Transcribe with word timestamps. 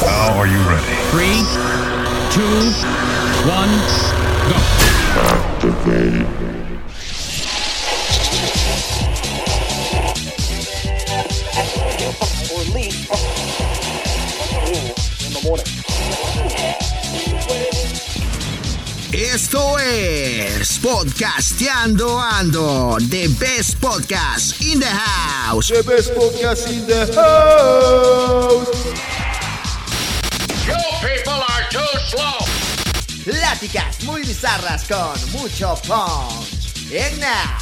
Now 0.00 0.38
are 0.38 0.46
you 0.46 0.58
ready? 0.68 0.94
Three, 1.10 1.42
two, 2.30 2.72
one, 3.48 3.70
go. 4.48 4.56
or 12.52 12.62
leave 12.72 13.08
in 15.26 15.32
the 15.34 15.40
morning. 15.44 15.66
Esto 19.12 19.76
es 19.78 20.78
Podcasteando 20.78 22.18
Ando, 22.18 22.96
the 23.08 23.28
best 23.38 23.78
podcast 23.80 24.60
in 24.72 24.80
the 24.80 24.86
house. 24.86 25.68
The 25.68 25.82
best 25.82 26.14
podcast 26.14 26.70
in 26.72 26.86
the 26.86 27.06
house. 27.14 29.19
Slow. 32.10 32.38
Pláticas 33.24 34.02
muy 34.02 34.22
bizarras 34.22 34.84
con 34.88 35.14
mucho 35.30 35.76
punch. 35.86 36.90
And 36.92 37.20
now, 37.20 37.58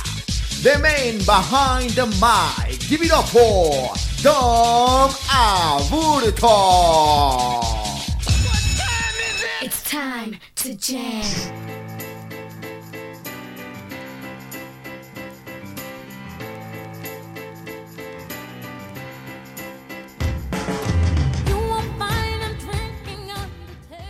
the 0.63 0.79
man 0.79 1.19
behind 1.27 1.91
the 1.91 2.07
mic. 2.07 2.81
Give 2.89 3.03
it 3.03 3.13
up 3.13 3.29
for 3.29 3.93
Dom 4.23 5.11
Aburto. 5.29 6.49
It's 9.61 9.83
time 9.83 10.39
to 10.57 10.75
jam. 10.77 11.88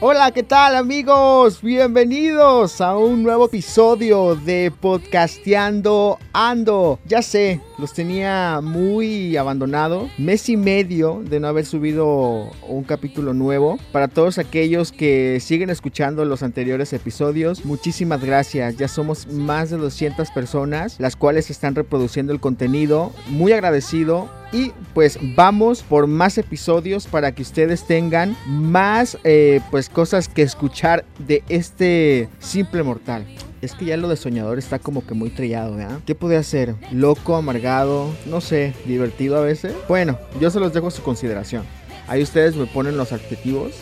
Hola, 0.01 0.31
¿qué 0.31 0.45
tal 0.45 0.77
amigos? 0.77 1.61
Bienvenidos 1.61 2.81
a 2.81 2.97
un 2.97 3.25
nuevo 3.25 3.47
episodio 3.47 4.37
de 4.37 4.71
Podcasteando 4.81 6.21
Ando. 6.33 7.01
Ya 7.05 7.21
sé, 7.21 7.61
los 7.79 7.95
tenía 7.95 8.61
muy 8.63 9.37
abandonados. 9.37 10.09
Mes 10.17 10.49
y 10.51 10.57
medio 10.57 11.25
de 11.25 11.41
no 11.41 11.49
haber 11.49 11.67
subido 11.67 12.49
un 12.69 12.85
capítulo 12.85 13.35
nuevo. 13.35 13.77
Para 13.91 14.07
todos 14.07 14.39
aquellos 14.39 14.93
que 14.93 15.41
siguen 15.41 15.69
escuchando 15.69 16.25
los 16.25 16.45
anteriores 16.45 16.93
episodios, 16.93 17.65
muchísimas 17.65 18.25
gracias. 18.25 18.77
Ya 18.77 18.87
somos 18.87 19.27
más 19.27 19.71
de 19.71 19.79
200 19.79 20.31
personas 20.31 21.01
las 21.01 21.17
cuales 21.17 21.51
están 21.51 21.75
reproduciendo 21.75 22.33
el 22.33 22.39
contenido. 22.39 23.11
Muy 23.27 23.51
agradecido 23.51 24.29
y 24.53 24.73
pues 24.95 25.19
vamos 25.35 25.83
por 25.83 26.07
más 26.07 26.39
episodios 26.39 27.07
para 27.07 27.33
que 27.33 27.43
ustedes 27.43 27.87
tengan 27.87 28.37
más 28.47 29.19
eh, 29.25 29.61
pues 29.71 29.89
cosas 29.89 30.29
que 30.29 30.43
escuchar 30.43 31.05
de 31.19 31.43
este 31.49 32.29
simple 32.39 32.83
mortal. 32.83 33.27
Es 33.61 33.75
que 33.75 33.87
ya 33.87 33.97
lo 33.97 34.09
de 34.09 34.17
soñador 34.17 34.59
está 34.59 34.79
como 34.79 35.05
que 35.05 35.15
muy 35.15 35.31
trillado, 35.31 35.75
¿verdad? 35.75 35.99
¿Qué 36.07 36.15
puede 36.15 36.37
hacer? 36.37 36.77
¿Loco, 36.93 37.35
amargado? 37.35 38.09
No 38.27 38.41
sé, 38.41 38.73
divertido 38.87 39.37
a 39.37 39.41
veces. 39.41 39.75
Bueno, 39.89 40.17
yo 40.41 40.51
se 40.51 40.61
los 40.61 40.73
dejo 40.73 40.87
a 40.87 40.93
su 40.93 41.03
consideración. 41.03 41.65
Ahí 42.07 42.23
ustedes 42.23 42.55
me 42.55 42.67
ponen 42.67 42.97
los 42.97 43.13
adjetivos 43.13 43.73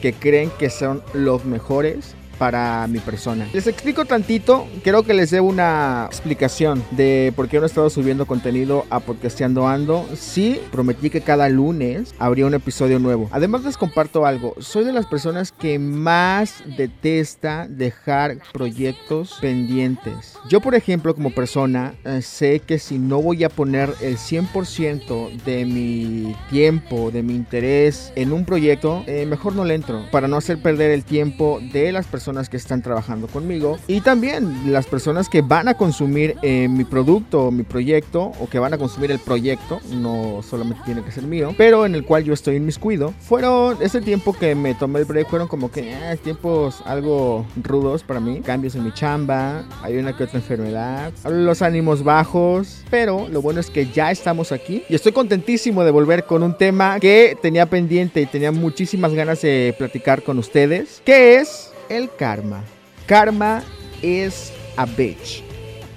que 0.00 0.12
creen 0.14 0.50
que 0.58 0.70
son 0.70 1.02
los 1.12 1.44
mejores 1.44 2.14
para 2.38 2.86
mi 2.86 2.98
persona. 3.00 3.46
Les 3.52 3.66
explico 3.66 4.04
tantito, 4.04 4.66
creo 4.82 5.02
que 5.02 5.14
les 5.14 5.30
dé 5.30 5.40
una 5.40 6.06
explicación 6.06 6.82
de 6.92 7.32
por 7.34 7.48
qué 7.48 7.58
no 7.58 7.64
he 7.64 7.66
estado 7.66 7.90
subiendo 7.90 8.26
contenido 8.26 8.86
a 8.90 9.00
Podcasteando 9.00 9.66
Ando. 9.66 10.06
Sí, 10.14 10.60
prometí 10.70 11.10
que 11.10 11.20
cada 11.20 11.48
lunes 11.48 12.14
habría 12.18 12.46
un 12.46 12.54
episodio 12.54 12.98
nuevo. 12.98 13.28
Además 13.32 13.64
les 13.64 13.76
comparto 13.76 14.24
algo, 14.24 14.54
soy 14.58 14.84
de 14.84 14.92
las 14.92 15.06
personas 15.06 15.52
que 15.52 15.78
más 15.78 16.62
detesta 16.76 17.66
dejar 17.68 18.38
proyectos 18.52 19.38
pendientes. 19.40 20.36
Yo, 20.48 20.60
por 20.60 20.74
ejemplo, 20.74 21.14
como 21.14 21.34
persona, 21.34 21.94
eh, 22.04 22.22
sé 22.22 22.60
que 22.60 22.78
si 22.78 22.98
no 22.98 23.20
voy 23.20 23.44
a 23.44 23.48
poner 23.48 23.92
el 24.00 24.16
100% 24.16 25.30
de 25.44 25.64
mi 25.64 26.36
tiempo, 26.50 27.10
de 27.10 27.22
mi 27.22 27.34
interés 27.34 28.12
en 28.14 28.32
un 28.32 28.44
proyecto, 28.44 29.04
eh, 29.06 29.26
mejor 29.26 29.54
no 29.54 29.64
le 29.64 29.74
entro, 29.74 30.04
para 30.10 30.28
no 30.28 30.36
hacer 30.36 30.60
perder 30.62 30.90
el 30.90 31.04
tiempo 31.04 31.60
de 31.72 31.92
las 31.92 32.06
personas 32.06 32.27
que 32.48 32.58
están 32.58 32.82
trabajando 32.82 33.26
conmigo 33.26 33.78
y 33.86 34.02
también 34.02 34.70
las 34.70 34.86
personas 34.86 35.30
que 35.30 35.40
van 35.40 35.66
a 35.66 35.74
consumir 35.74 36.36
eh, 36.42 36.68
mi 36.68 36.84
producto 36.84 37.50
mi 37.50 37.62
proyecto 37.62 38.32
o 38.38 38.48
que 38.48 38.58
van 38.58 38.74
a 38.74 38.78
consumir 38.78 39.10
el 39.10 39.18
proyecto, 39.18 39.80
no 39.90 40.42
solamente 40.42 40.82
tiene 40.84 41.02
que 41.02 41.10
ser 41.10 41.24
mío, 41.24 41.54
pero 41.56 41.86
en 41.86 41.94
el 41.94 42.04
cual 42.04 42.24
yo 42.24 42.34
estoy 42.34 42.56
inmiscuido. 42.56 43.14
Fueron 43.20 43.78
ese 43.80 44.00
tiempo 44.00 44.32
que 44.32 44.54
me 44.54 44.74
tomé 44.74 45.00
el 45.00 45.04
break, 45.06 45.28
fueron 45.28 45.48
como 45.48 45.70
que 45.70 45.92
eh, 45.92 46.16
tiempos 46.22 46.82
algo 46.84 47.46
rudos 47.62 48.02
para 48.02 48.20
mí, 48.20 48.40
cambios 48.40 48.74
en 48.74 48.84
mi 48.84 48.92
chamba, 48.92 49.64
hay 49.82 49.96
una 49.96 50.16
que 50.16 50.24
otra 50.24 50.38
enfermedad, 50.38 51.12
los 51.24 51.62
ánimos 51.62 52.04
bajos, 52.04 52.82
pero 52.90 53.26
lo 53.28 53.40
bueno 53.40 53.60
es 53.60 53.70
que 53.70 53.86
ya 53.86 54.10
estamos 54.10 54.52
aquí 54.52 54.82
y 54.88 54.94
estoy 54.94 55.12
contentísimo 55.12 55.82
de 55.82 55.90
volver 55.90 56.24
con 56.24 56.42
un 56.42 56.56
tema 56.56 57.00
que 57.00 57.36
tenía 57.40 57.66
pendiente 57.66 58.20
y 58.20 58.26
tenía 58.26 58.52
muchísimas 58.52 59.14
ganas 59.14 59.40
de 59.40 59.74
platicar 59.78 60.22
con 60.22 60.38
ustedes, 60.38 61.00
que 61.04 61.36
es 61.36 61.67
el 61.88 62.10
karma. 62.14 62.62
Karma 63.06 63.62
es 64.02 64.52
a 64.76 64.84
bitch. 64.84 65.42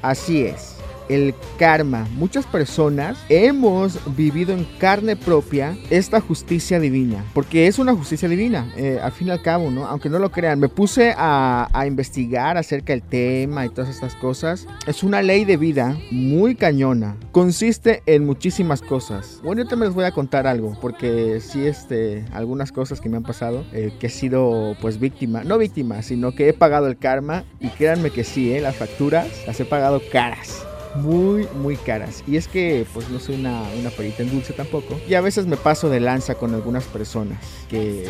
Así 0.01 0.43
es. 0.45 0.70
El 1.11 1.35
karma. 1.59 2.07
Muchas 2.15 2.45
personas 2.45 3.17
hemos 3.27 3.99
vivido 4.15 4.53
en 4.53 4.63
carne 4.79 5.17
propia 5.17 5.77
esta 5.89 6.21
justicia 6.21 6.79
divina. 6.79 7.25
Porque 7.33 7.67
es 7.67 7.79
una 7.79 7.93
justicia 7.93 8.29
divina, 8.29 8.71
eh, 8.77 8.97
al 9.03 9.11
fin 9.11 9.27
y 9.27 9.31
al 9.31 9.41
cabo, 9.41 9.69
¿no? 9.69 9.85
Aunque 9.87 10.07
no 10.07 10.19
lo 10.19 10.31
crean. 10.31 10.57
Me 10.57 10.69
puse 10.69 11.13
a, 11.17 11.67
investigar 11.85 12.57
acerca 12.57 12.93
del 12.93 13.01
tema 13.01 13.65
y 13.65 13.69
todas 13.69 13.89
estas 13.89 14.15
cosas. 14.15 14.67
Es 14.87 15.03
una 15.03 15.21
ley 15.21 15.43
de 15.43 15.57
vida 15.57 15.97
muy 16.11 16.55
cañona. 16.55 17.17
Consiste 17.33 18.03
en 18.05 18.25
muchísimas 18.25 18.81
cosas. 18.81 19.41
Bueno, 19.43 19.63
yo 19.63 19.67
también 19.67 19.89
les 19.89 19.95
voy 19.95 20.05
a 20.05 20.11
contar 20.11 20.47
algo. 20.47 20.77
Porque 20.79 21.41
sí, 21.41 21.67
este, 21.67 22.23
algunas 22.31 22.71
cosas 22.71 23.01
que 23.01 23.09
me 23.09 23.17
han 23.17 23.23
pasado. 23.23 23.65
eh, 23.73 23.91
que 23.99 24.07
he 24.07 24.09
sido, 24.09 24.77
pues, 24.79 24.97
víctima. 24.97 25.43
No 25.43 25.57
víctima, 25.57 26.03
sino 26.03 26.31
que 26.33 26.47
he 26.47 26.53
pagado 26.53 26.87
el 26.87 26.97
karma. 26.97 27.43
Y 27.59 27.67
créanme 27.67 28.11
que 28.11 28.23
sí, 28.23 28.53
¿eh? 28.53 28.61
Las 28.61 28.77
facturas 28.77 29.27
las 29.45 29.59
he 29.59 29.65
pagado 29.65 30.01
caras 30.09 30.65
muy, 30.95 31.47
muy 31.61 31.75
caras. 31.77 32.23
Y 32.27 32.37
es 32.37 32.47
que 32.47 32.85
pues 32.93 33.09
no 33.09 33.19
soy 33.19 33.35
una, 33.35 33.63
una 33.79 33.89
perita 33.89 34.23
en 34.23 34.31
dulce 34.31 34.53
tampoco. 34.53 34.99
Y 35.07 35.13
a 35.13 35.21
veces 35.21 35.45
me 35.47 35.57
paso 35.57 35.89
de 35.89 35.99
lanza 35.99 36.35
con 36.35 36.53
algunas 36.53 36.85
personas 36.85 37.39
que... 37.69 38.05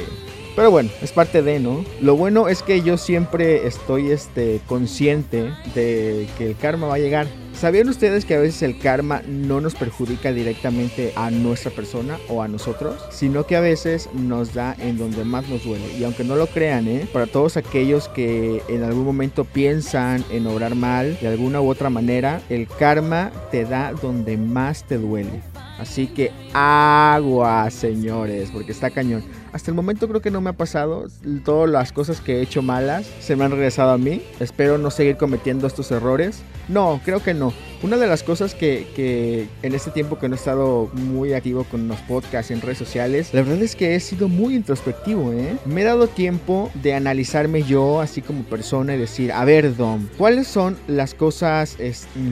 Pero 0.55 0.69
bueno, 0.69 0.89
es 1.01 1.11
parte 1.11 1.41
de, 1.41 1.59
¿no? 1.59 1.85
Lo 2.01 2.17
bueno 2.17 2.49
es 2.49 2.61
que 2.61 2.81
yo 2.81 2.97
siempre 2.97 3.67
estoy 3.67 4.11
este, 4.11 4.59
consciente 4.67 5.51
de 5.73 6.27
que 6.37 6.47
el 6.47 6.57
karma 6.57 6.87
va 6.87 6.95
a 6.95 6.99
llegar. 6.99 7.27
¿Sabían 7.53 7.89
ustedes 7.89 8.25
que 8.25 8.35
a 8.35 8.39
veces 8.39 8.61
el 8.63 8.79
karma 8.79 9.21
no 9.27 9.61
nos 9.61 9.75
perjudica 9.75 10.31
directamente 10.33 11.13
a 11.15 11.29
nuestra 11.31 11.71
persona 11.71 12.17
o 12.27 12.41
a 12.41 12.47
nosotros? 12.47 12.95
Sino 13.11 13.45
que 13.45 13.55
a 13.55 13.61
veces 13.61 14.09
nos 14.13 14.53
da 14.53 14.75
en 14.79 14.97
donde 14.97 15.23
más 15.23 15.47
nos 15.47 15.63
duele. 15.63 15.85
Y 15.97 16.03
aunque 16.03 16.23
no 16.23 16.35
lo 16.35 16.47
crean, 16.47 16.87
¿eh? 16.87 17.07
Para 17.13 17.27
todos 17.27 17.57
aquellos 17.57 18.07
que 18.09 18.63
en 18.67 18.83
algún 18.83 19.05
momento 19.05 19.45
piensan 19.45 20.25
en 20.31 20.47
obrar 20.47 20.75
mal 20.75 21.17
de 21.21 21.27
alguna 21.27 21.61
u 21.61 21.69
otra 21.69 21.89
manera, 21.89 22.41
el 22.49 22.67
karma 22.67 23.31
te 23.51 23.63
da 23.63 23.93
donde 23.93 24.37
más 24.37 24.83
te 24.83 24.97
duele. 24.97 25.41
Así 25.77 26.07
que 26.07 26.31
agua, 26.53 27.69
señores, 27.69 28.49
porque 28.51 28.71
está 28.71 28.89
cañón. 28.89 29.23
Hasta 29.53 29.69
el 29.69 29.75
momento 29.75 30.07
creo 30.07 30.21
que 30.21 30.31
no 30.31 30.41
me 30.41 30.51
ha 30.51 30.53
pasado. 30.53 31.07
Todas 31.43 31.69
las 31.69 31.91
cosas 31.91 32.21
que 32.21 32.37
he 32.37 32.41
hecho 32.41 32.61
malas 32.61 33.05
se 33.19 33.35
me 33.35 33.43
han 33.43 33.51
regresado 33.51 33.91
a 33.91 33.97
mí. 33.97 34.21
Espero 34.39 34.77
no 34.77 34.91
seguir 34.91 35.17
cometiendo 35.17 35.67
estos 35.67 35.91
errores. 35.91 36.41
No, 36.67 37.01
creo 37.03 37.21
que 37.21 37.33
no. 37.33 37.53
Una 37.83 37.97
de 37.97 38.05
las 38.05 38.21
cosas 38.21 38.53
que, 38.53 39.47
en 39.63 39.73
este 39.73 39.89
tiempo 39.89 40.19
que 40.19 40.29
no 40.29 40.35
he 40.35 40.37
estado 40.37 40.91
muy 40.93 41.33
activo 41.33 41.63
con 41.63 41.87
los 41.87 41.99
podcasts 42.01 42.51
en 42.51 42.61
redes 42.61 42.77
sociales, 42.77 43.33
la 43.33 43.41
verdad 43.41 43.63
es 43.63 43.75
que 43.75 43.95
he 43.95 43.99
sido 43.99 44.27
muy 44.27 44.55
introspectivo, 44.55 45.33
¿eh? 45.33 45.57
Me 45.65 45.81
he 45.81 45.83
dado 45.83 46.07
tiempo 46.07 46.69
de 46.75 46.93
analizarme 46.93 47.63
yo 47.63 47.99
así 47.99 48.21
como 48.21 48.43
persona 48.43 48.93
y 48.93 48.99
decir, 48.99 49.31
a 49.31 49.43
ver, 49.45 49.75
Dom, 49.75 50.07
¿cuáles 50.19 50.47
son 50.47 50.77
las 50.87 51.15
cosas 51.15 51.75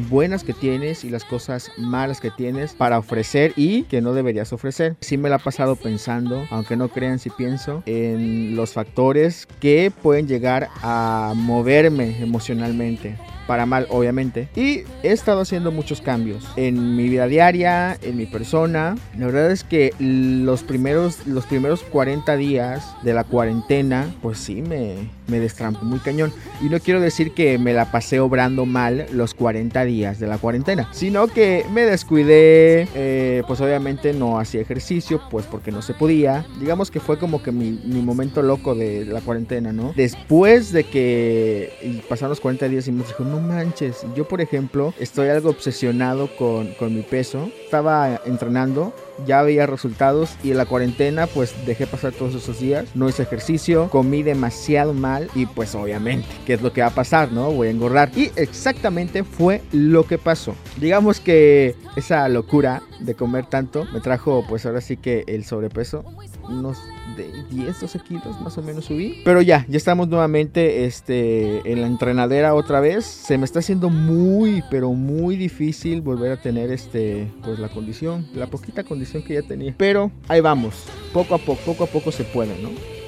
buenas 0.08 0.44
que 0.44 0.54
tienes 0.54 1.04
y 1.04 1.10
las 1.10 1.26
cosas 1.26 1.72
malas 1.78 2.22
que 2.22 2.30
tienes 2.30 2.74
para 2.74 3.00
ofrecer 3.00 3.54
y 3.56 3.84
que 3.84 4.02
no 4.02 4.14
deberías 4.14 4.54
ofrecer? 4.54 4.98
Sí 5.02 5.18
me 5.18 5.30
la 5.30 5.38
he 5.38 5.40
pasado 5.40 5.76
pensando, 5.76 6.46
aunque 6.52 6.76
no 6.76 6.90
crean 6.90 7.18
si 7.18 7.32
pienso, 7.32 7.82
en 7.88 8.56
los 8.56 8.74
factores 8.74 9.48
que 9.60 9.92
pueden 10.04 10.28
llegar 10.28 10.70
a 10.84 11.34
moverme 11.36 12.22
emocionalmente. 12.22 13.18
Para 13.50 13.66
mal 13.66 13.88
obviamente. 13.90 14.48
Y 14.56 14.84
he 15.02 15.12
estado 15.12 15.42
haciendo 15.42 15.72
muchos 15.72 16.02
cambios 16.02 16.48
en 16.56 16.96
mi 16.96 17.10
vida 17.10 17.26
diaria, 17.26 17.98
en 18.04 18.16
mi 18.16 18.28
persona. 18.28 18.96
La 19.18 19.26
verdad 19.26 19.50
es 19.50 19.64
que 19.64 19.92
los 19.98 20.62
primeros, 20.62 21.26
los 21.26 21.48
primeros 21.48 21.82
40 21.82 22.38
días 22.38 22.86
de 23.02 23.16
la 23.16 23.24
cuarentena, 23.24 24.06
pues 24.22 24.38
sí, 24.38 24.62
me, 24.62 25.10
me 25.26 25.40
destrampó 25.40 25.84
muy 25.84 25.98
cañón. 25.98 26.32
Y 26.62 26.70
no 26.70 26.80
quiero 26.80 27.02
decir 27.02 27.34
que 27.34 27.58
me 27.58 27.74
la 27.74 27.92
pasé 27.92 28.20
obrando 28.20 28.68
mal 28.68 29.08
los 29.14 29.34
40 29.34 29.84
días 29.84 30.20
de 30.20 30.28
la 30.28 30.38
cuarentena, 30.38 30.88
sino 30.92 31.26
que 31.26 31.66
me 31.74 31.82
descuidé, 31.82 32.88
eh, 32.94 33.42
pues 33.48 33.62
obviamente 33.62 34.14
no 34.14 34.40
hacía 34.40 34.62
ejercicio, 34.62 35.22
pues 35.32 35.48
porque 35.48 35.72
no 35.72 35.82
se 35.82 35.96
podía. 35.96 36.46
Digamos 36.60 36.92
que 36.92 37.00
fue 37.00 37.18
como 37.18 37.42
que 37.42 37.52
mi, 37.52 37.72
mi 37.72 38.04
momento 38.04 38.44
loco 38.44 38.76
de 38.76 39.06
la 39.06 39.22
cuarentena, 39.22 39.74
¿no? 39.74 39.94
Después 39.96 40.72
de 40.72 40.84
que 40.84 42.04
pasaron 42.08 42.30
los 42.30 42.40
40 42.40 42.68
días 42.68 42.88
y 42.88 42.92
me 42.92 43.04
dijo, 43.04 43.24
no 43.24 43.39
manches, 43.40 44.06
yo 44.16 44.28
por 44.28 44.42
ejemplo 44.42 44.94
estoy 45.00 45.30
algo 45.30 45.50
obsesionado 45.50 46.30
con, 46.38 46.74
con 46.74 46.94
mi 46.94 47.02
peso. 47.02 47.50
Estaba 47.66 48.22
entrenando 48.26 48.94
ya 49.26 49.42
veía 49.42 49.66
resultados 49.66 50.36
y 50.44 50.52
en 50.52 50.58
la 50.58 50.66
cuarentena 50.66 51.28
pues 51.28 51.54
dejé 51.66 51.88
pasar 51.88 52.14
todos 52.14 52.36
esos 52.36 52.60
días, 52.60 52.86
no 52.96 53.10
hice 53.10 53.24
ejercicio, 53.24 53.90
comí 53.90 54.24
demasiado 54.24 54.94
mal 54.94 55.30
y 55.36 55.46
pues 55.46 55.76
obviamente, 55.76 56.28
¿qué 56.46 56.54
es 56.54 56.62
lo 56.62 56.74
que 56.74 56.82
va 56.82 56.88
a 56.88 56.96
pasar, 56.96 57.32
no? 57.32 57.52
Voy 57.52 57.68
a 57.68 57.72
engordar 57.72 58.12
y 58.16 58.32
exactamente 58.36 59.24
fue 59.24 59.62
lo 59.72 60.06
que 60.06 60.18
pasó. 60.18 60.56
Digamos 60.78 61.20
que 61.20 61.76
esa 61.96 62.28
locura 62.30 62.82
de 63.00 63.16
comer 63.16 63.46
tanto 63.46 63.86
me 63.94 64.02
trajo 64.02 64.46
pues 64.48 64.66
ahora 64.66 64.82
sí 64.82 64.98
que 64.98 65.24
el 65.28 65.44
sobrepeso, 65.46 66.04
unos 66.48 66.78
de 67.20 67.44
10, 67.50 67.82
12 67.82 68.00
kilos 68.00 68.42
más 68.42 68.58
o 68.58 68.62
menos 68.62 68.86
subí. 68.86 69.22
Pero 69.26 69.42
ya, 69.42 69.66
ya 69.68 69.78
estamos 69.78 70.08
nuevamente 70.08 70.86
este, 70.86 71.72
en 71.72 71.82
la 71.82 71.88
entrenadera 71.88 72.54
otra 72.54 72.80
vez. 72.80 73.06
Se 73.06 73.38
me 73.38 73.46
está 73.46 73.60
haciendo 73.60 73.90
muy, 73.90 74.64
pero 74.70 74.94
muy 74.94 75.36
difícil 75.36 76.02
volver 76.02 76.32
a 76.32 76.38
tener 76.38 76.72
este, 76.72 77.32
pues 77.44 77.60
la 77.60 77.70
condición, 77.70 78.28
la 78.34 78.48
poquita 78.48 78.84
condición 78.84 79.24
que 79.24 79.36
ya 79.36 79.42
tenía. 79.42 79.74
Pero 79.78 80.12
ahí 80.28 80.42
vamos, 80.42 80.86
poco 81.14 81.36
a 81.36 81.38
poco, 81.38 81.60
poco 81.66 81.84
a 81.84 81.88
poco 81.88 82.12
se 82.12 82.24
puede, 82.24 82.62
¿no? 82.62 82.99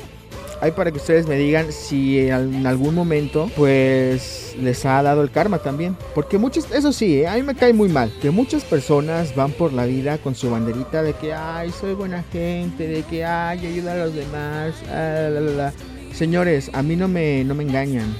Ahí 0.61 0.71
para 0.71 0.91
que 0.91 0.97
ustedes 0.97 1.27
me 1.27 1.37
digan 1.37 1.71
si 1.71 2.19
en 2.19 2.67
algún 2.67 2.93
momento 2.93 3.49
pues 3.57 4.55
les 4.61 4.85
ha 4.85 5.01
dado 5.01 5.23
el 5.23 5.31
karma 5.31 5.57
también. 5.57 5.97
Porque 6.13 6.37
muchos, 6.37 6.71
eso 6.71 6.93
sí, 6.93 7.21
¿eh? 7.21 7.27
a 7.27 7.35
mí 7.35 7.41
me 7.41 7.55
cae 7.55 7.73
muy 7.73 7.89
mal. 7.89 8.13
Que 8.21 8.29
muchas 8.29 8.63
personas 8.63 9.35
van 9.35 9.51
por 9.53 9.73
la 9.73 9.85
vida 9.85 10.19
con 10.19 10.35
su 10.35 10.51
banderita 10.51 11.01
de 11.01 11.13
que, 11.13 11.33
ay, 11.33 11.71
soy 11.71 11.95
buena 11.95 12.23
gente, 12.31 12.87
de 12.87 13.01
que, 13.01 13.25
ay, 13.25 13.65
ayuda 13.65 13.93
a 13.93 14.05
los 14.05 14.13
demás. 14.13 14.75
ah, 14.89 15.29
la, 15.31 15.41
la, 15.41 15.51
la. 15.51 15.73
Señores, 16.13 16.69
a 16.73 16.83
mí 16.83 16.95
no 16.95 17.07
me, 17.07 17.43
no 17.43 17.55
me 17.55 17.63
engañan. 17.63 18.15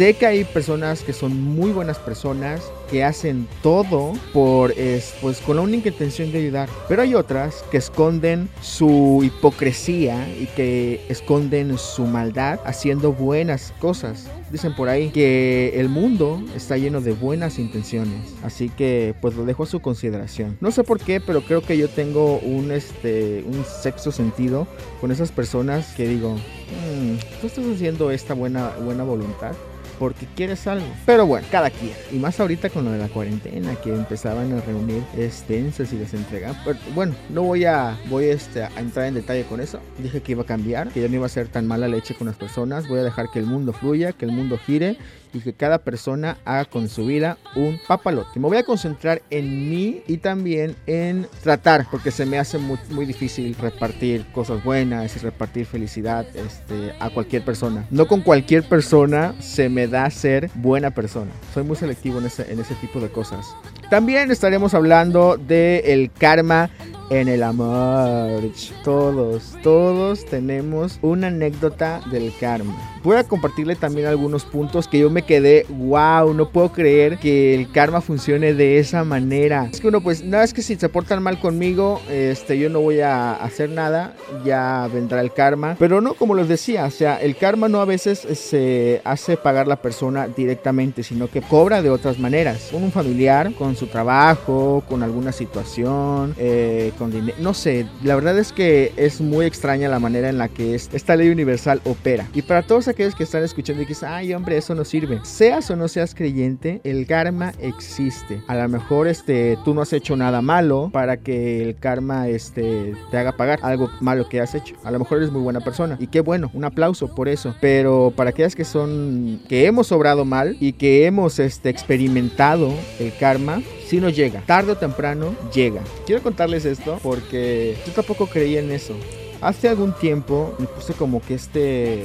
Sé 0.00 0.14
que 0.14 0.24
hay 0.24 0.44
personas 0.44 1.02
que 1.02 1.12
son 1.12 1.38
muy 1.38 1.72
buenas 1.72 1.98
personas, 1.98 2.62
que 2.90 3.04
hacen 3.04 3.46
todo 3.62 4.14
por, 4.32 4.72
es, 4.72 5.12
pues, 5.20 5.42
con 5.42 5.56
la 5.56 5.62
única 5.62 5.90
intención 5.90 6.32
de 6.32 6.38
ayudar. 6.38 6.70
Pero 6.88 7.02
hay 7.02 7.14
otras 7.14 7.62
que 7.70 7.76
esconden 7.76 8.48
su 8.62 9.20
hipocresía 9.22 10.26
y 10.40 10.46
que 10.56 11.04
esconden 11.10 11.76
su 11.76 12.06
maldad 12.06 12.60
haciendo 12.64 13.12
buenas 13.12 13.74
cosas. 13.78 14.26
Dicen 14.50 14.74
por 14.74 14.88
ahí 14.88 15.10
que 15.10 15.78
el 15.78 15.90
mundo 15.90 16.42
está 16.56 16.78
lleno 16.78 17.02
de 17.02 17.12
buenas 17.12 17.58
intenciones. 17.58 18.22
Así 18.42 18.70
que 18.70 19.14
pues 19.20 19.34
lo 19.34 19.44
dejo 19.44 19.64
a 19.64 19.66
su 19.66 19.80
consideración. 19.80 20.56
No 20.62 20.70
sé 20.70 20.82
por 20.82 20.98
qué, 20.98 21.20
pero 21.20 21.42
creo 21.42 21.60
que 21.60 21.76
yo 21.76 21.90
tengo 21.90 22.38
un, 22.38 22.72
este, 22.72 23.44
un 23.46 23.66
sexto 23.66 24.12
sentido 24.12 24.66
con 24.98 25.12
esas 25.12 25.30
personas 25.30 25.92
que 25.94 26.08
digo, 26.08 26.36
"Mm, 26.36 27.18
tú 27.42 27.48
estás 27.48 27.66
haciendo 27.66 28.10
esta 28.10 28.32
buena, 28.32 28.70
buena 28.82 29.04
voluntad 29.04 29.52
porque 30.00 30.26
quieres 30.34 30.66
algo. 30.66 30.86
Pero 31.04 31.26
bueno, 31.26 31.46
cada 31.50 31.68
quien. 31.68 31.92
Y 32.10 32.16
más 32.16 32.40
ahorita 32.40 32.70
con 32.70 32.86
lo 32.86 32.90
de 32.90 32.98
la 32.98 33.08
cuarentena, 33.08 33.76
que 33.76 33.94
empezaban 33.94 34.50
a 34.54 34.60
reunir 34.62 35.02
extensas 35.16 35.92
y 35.92 35.98
les 35.98 36.14
entregaban. 36.14 36.56
Pero, 36.64 36.78
bueno, 36.94 37.14
no 37.28 37.42
voy 37.42 37.66
a 37.66 37.98
voy 38.08 38.24
este, 38.24 38.62
a 38.62 38.70
entrar 38.78 39.06
en 39.06 39.14
detalle 39.14 39.44
con 39.44 39.60
eso. 39.60 39.78
Dije 39.98 40.22
que 40.22 40.32
iba 40.32 40.42
a 40.42 40.46
cambiar, 40.46 40.88
que 40.88 41.02
ya 41.02 41.08
no 41.08 41.16
iba 41.16 41.26
a 41.26 41.28
ser 41.28 41.48
tan 41.48 41.66
mala 41.66 41.86
leche 41.86 42.14
con 42.14 42.26
las 42.26 42.36
personas. 42.36 42.88
Voy 42.88 42.98
a 42.98 43.02
dejar 43.02 43.26
que 43.30 43.40
el 43.40 43.44
mundo 43.44 43.74
fluya, 43.74 44.12
que 44.14 44.24
el 44.24 44.32
mundo 44.32 44.58
gire 44.66 44.96
y 45.32 45.40
que 45.40 45.52
cada 45.52 45.78
persona 45.78 46.38
haga 46.44 46.64
con 46.64 46.88
su 46.88 47.06
vida 47.06 47.38
un 47.56 47.80
papalote. 47.86 48.38
Me 48.38 48.48
voy 48.48 48.56
a 48.58 48.62
concentrar 48.62 49.22
en 49.30 49.70
mí 49.70 50.02
y 50.06 50.18
también 50.18 50.76
en 50.86 51.26
tratar, 51.42 51.86
porque 51.90 52.10
se 52.10 52.26
me 52.26 52.38
hace 52.38 52.58
muy, 52.58 53.06
difícil 53.06 53.56
repartir 53.56 54.26
cosas 54.32 54.62
buenas 54.62 55.16
y 55.16 55.18
repartir 55.20 55.66
felicidad 55.66 56.26
este, 56.36 56.94
a 57.00 57.10
cualquier 57.10 57.44
persona. 57.44 57.86
No 57.90 58.06
con 58.06 58.20
cualquier 58.20 58.62
persona 58.62 59.34
se 59.40 59.68
me 59.68 59.86
da 59.86 60.08
ser 60.10 60.50
buena 60.54 60.90
persona. 60.90 61.30
Soy 61.54 61.64
muy 61.64 61.76
selectivo 61.76 62.18
en 62.18 62.26
ese, 62.26 62.50
en 62.52 62.60
ese 62.60 62.74
tipo 62.76 63.00
de 63.00 63.10
cosas. 63.10 63.46
También 63.90 64.30
estaremos 64.30 64.72
hablando 64.74 65.36
del 65.36 65.82
el 65.84 66.10
karma 66.12 66.70
en 67.10 67.28
el 67.28 67.42
amor. 67.42 68.40
Todos, 68.84 69.56
todos 69.62 70.24
tenemos 70.24 70.98
una 71.02 71.26
anécdota 71.26 72.00
del 72.10 72.32
karma. 72.38 72.76
Voy 73.02 73.16
a 73.16 73.24
compartirle 73.24 73.76
también 73.76 74.06
algunos 74.06 74.44
puntos 74.44 74.86
que 74.86 74.98
yo 74.98 75.10
me 75.10 75.22
quedé, 75.22 75.66
wow, 75.70 76.34
no 76.34 76.50
puedo 76.50 76.70
creer 76.70 77.18
que 77.18 77.54
el 77.54 77.70
karma 77.72 78.00
funcione 78.00 78.54
de 78.54 78.78
esa 78.78 79.04
manera. 79.04 79.68
Es 79.72 79.80
que 79.80 79.88
uno 79.88 80.02
pues, 80.02 80.22
no 80.22 80.40
es 80.40 80.52
que 80.52 80.62
si 80.62 80.76
se 80.76 80.88
portan 80.88 81.22
mal 81.22 81.40
conmigo, 81.40 82.00
este, 82.10 82.58
yo 82.58 82.68
no 82.68 82.80
voy 82.80 83.00
a 83.00 83.32
hacer 83.32 83.70
nada, 83.70 84.14
ya 84.44 84.88
vendrá 84.92 85.22
el 85.22 85.32
karma. 85.32 85.76
Pero 85.78 86.00
no, 86.00 86.14
como 86.14 86.34
les 86.34 86.46
decía, 86.46 86.84
o 86.84 86.90
sea, 86.90 87.16
el 87.16 87.36
karma 87.36 87.68
no 87.68 87.80
a 87.80 87.86
veces 87.86 88.18
se 88.18 89.00
hace 89.04 89.36
pagar 89.36 89.66
la 89.66 89.76
persona 89.76 90.28
directamente, 90.28 91.02
sino 91.02 91.28
que 91.28 91.40
cobra 91.40 91.82
de 91.82 91.90
otras 91.90 92.18
maneras. 92.18 92.70
Un 92.72 92.92
familiar, 92.92 93.52
con 93.54 93.76
su 93.80 93.86
trabajo, 93.88 94.84
con 94.88 95.02
alguna 95.02 95.32
situación, 95.32 96.34
eh, 96.38 96.92
con 96.98 97.10
dinero, 97.10 97.36
no 97.40 97.54
sé, 97.54 97.86
la 98.04 98.14
verdad 98.14 98.38
es 98.38 98.52
que 98.52 98.92
es 98.96 99.20
muy 99.20 99.46
extraña 99.46 99.88
la 99.88 99.98
manera 99.98 100.28
en 100.28 100.38
la 100.38 100.48
que 100.48 100.74
es- 100.74 100.90
esta 100.92 101.16
ley 101.16 101.28
universal 101.30 101.80
opera. 101.84 102.28
Y 102.34 102.42
para 102.42 102.62
todos 102.62 102.88
aquellos 102.88 103.14
que 103.14 103.24
están 103.24 103.42
escuchando 103.42 103.82
y 103.82 103.86
que 103.86 103.90
dicen, 103.90 104.10
ay 104.10 104.32
hombre, 104.34 104.56
eso 104.56 104.74
no 104.74 104.84
sirve. 104.84 105.18
Seas 105.24 105.70
o 105.70 105.76
no 105.76 105.88
seas 105.88 106.14
creyente, 106.14 106.80
el 106.84 107.06
karma 107.06 107.52
existe. 107.60 108.42
A 108.46 108.54
lo 108.54 108.68
mejor 108.68 109.08
este, 109.08 109.58
tú 109.64 109.74
no 109.74 109.80
has 109.82 109.92
hecho 109.92 110.16
nada 110.16 110.42
malo 110.42 110.90
para 110.92 111.16
que 111.16 111.62
el 111.62 111.76
karma 111.76 112.28
este, 112.28 112.94
te 113.10 113.16
haga 113.16 113.32
pagar 113.36 113.58
algo 113.62 113.90
malo 114.00 114.28
que 114.28 114.40
has 114.40 114.54
hecho. 114.54 114.76
A 114.84 114.90
lo 114.90 114.98
mejor 114.98 115.18
eres 115.18 115.32
muy 115.32 115.40
buena 115.42 115.60
persona. 115.60 115.96
Y 115.98 116.06
qué 116.08 116.20
bueno, 116.20 116.50
un 116.54 116.64
aplauso 116.64 117.08
por 117.14 117.28
eso. 117.28 117.54
Pero 117.60 118.12
para 118.14 118.30
aquellas 118.30 118.54
que 118.54 118.64
son, 118.64 119.40
que 119.48 119.66
hemos 119.66 119.90
obrado 119.92 120.24
mal 120.24 120.56
y 120.60 120.72
que 120.74 121.06
hemos 121.06 121.38
este, 121.38 121.70
experimentado 121.70 122.72
el 122.98 123.12
karma, 123.18 123.62
si 123.86 123.98
nos 124.00 124.14
llega. 124.14 124.40
Tarde 124.46 124.72
o 124.72 124.76
temprano 124.76 125.34
llega. 125.52 125.82
Quiero 126.06 126.22
contarles 126.22 126.64
esto 126.64 126.98
porque 127.02 127.76
yo 127.86 127.92
tampoco 127.92 128.26
creía 128.26 128.60
en 128.60 128.70
eso. 128.70 128.94
Hace 129.42 129.70
algún 129.70 129.94
tiempo 129.94 130.54
me 130.58 130.66
puse 130.66 130.92
como 130.92 131.22
que 131.22 131.32
este 131.32 132.04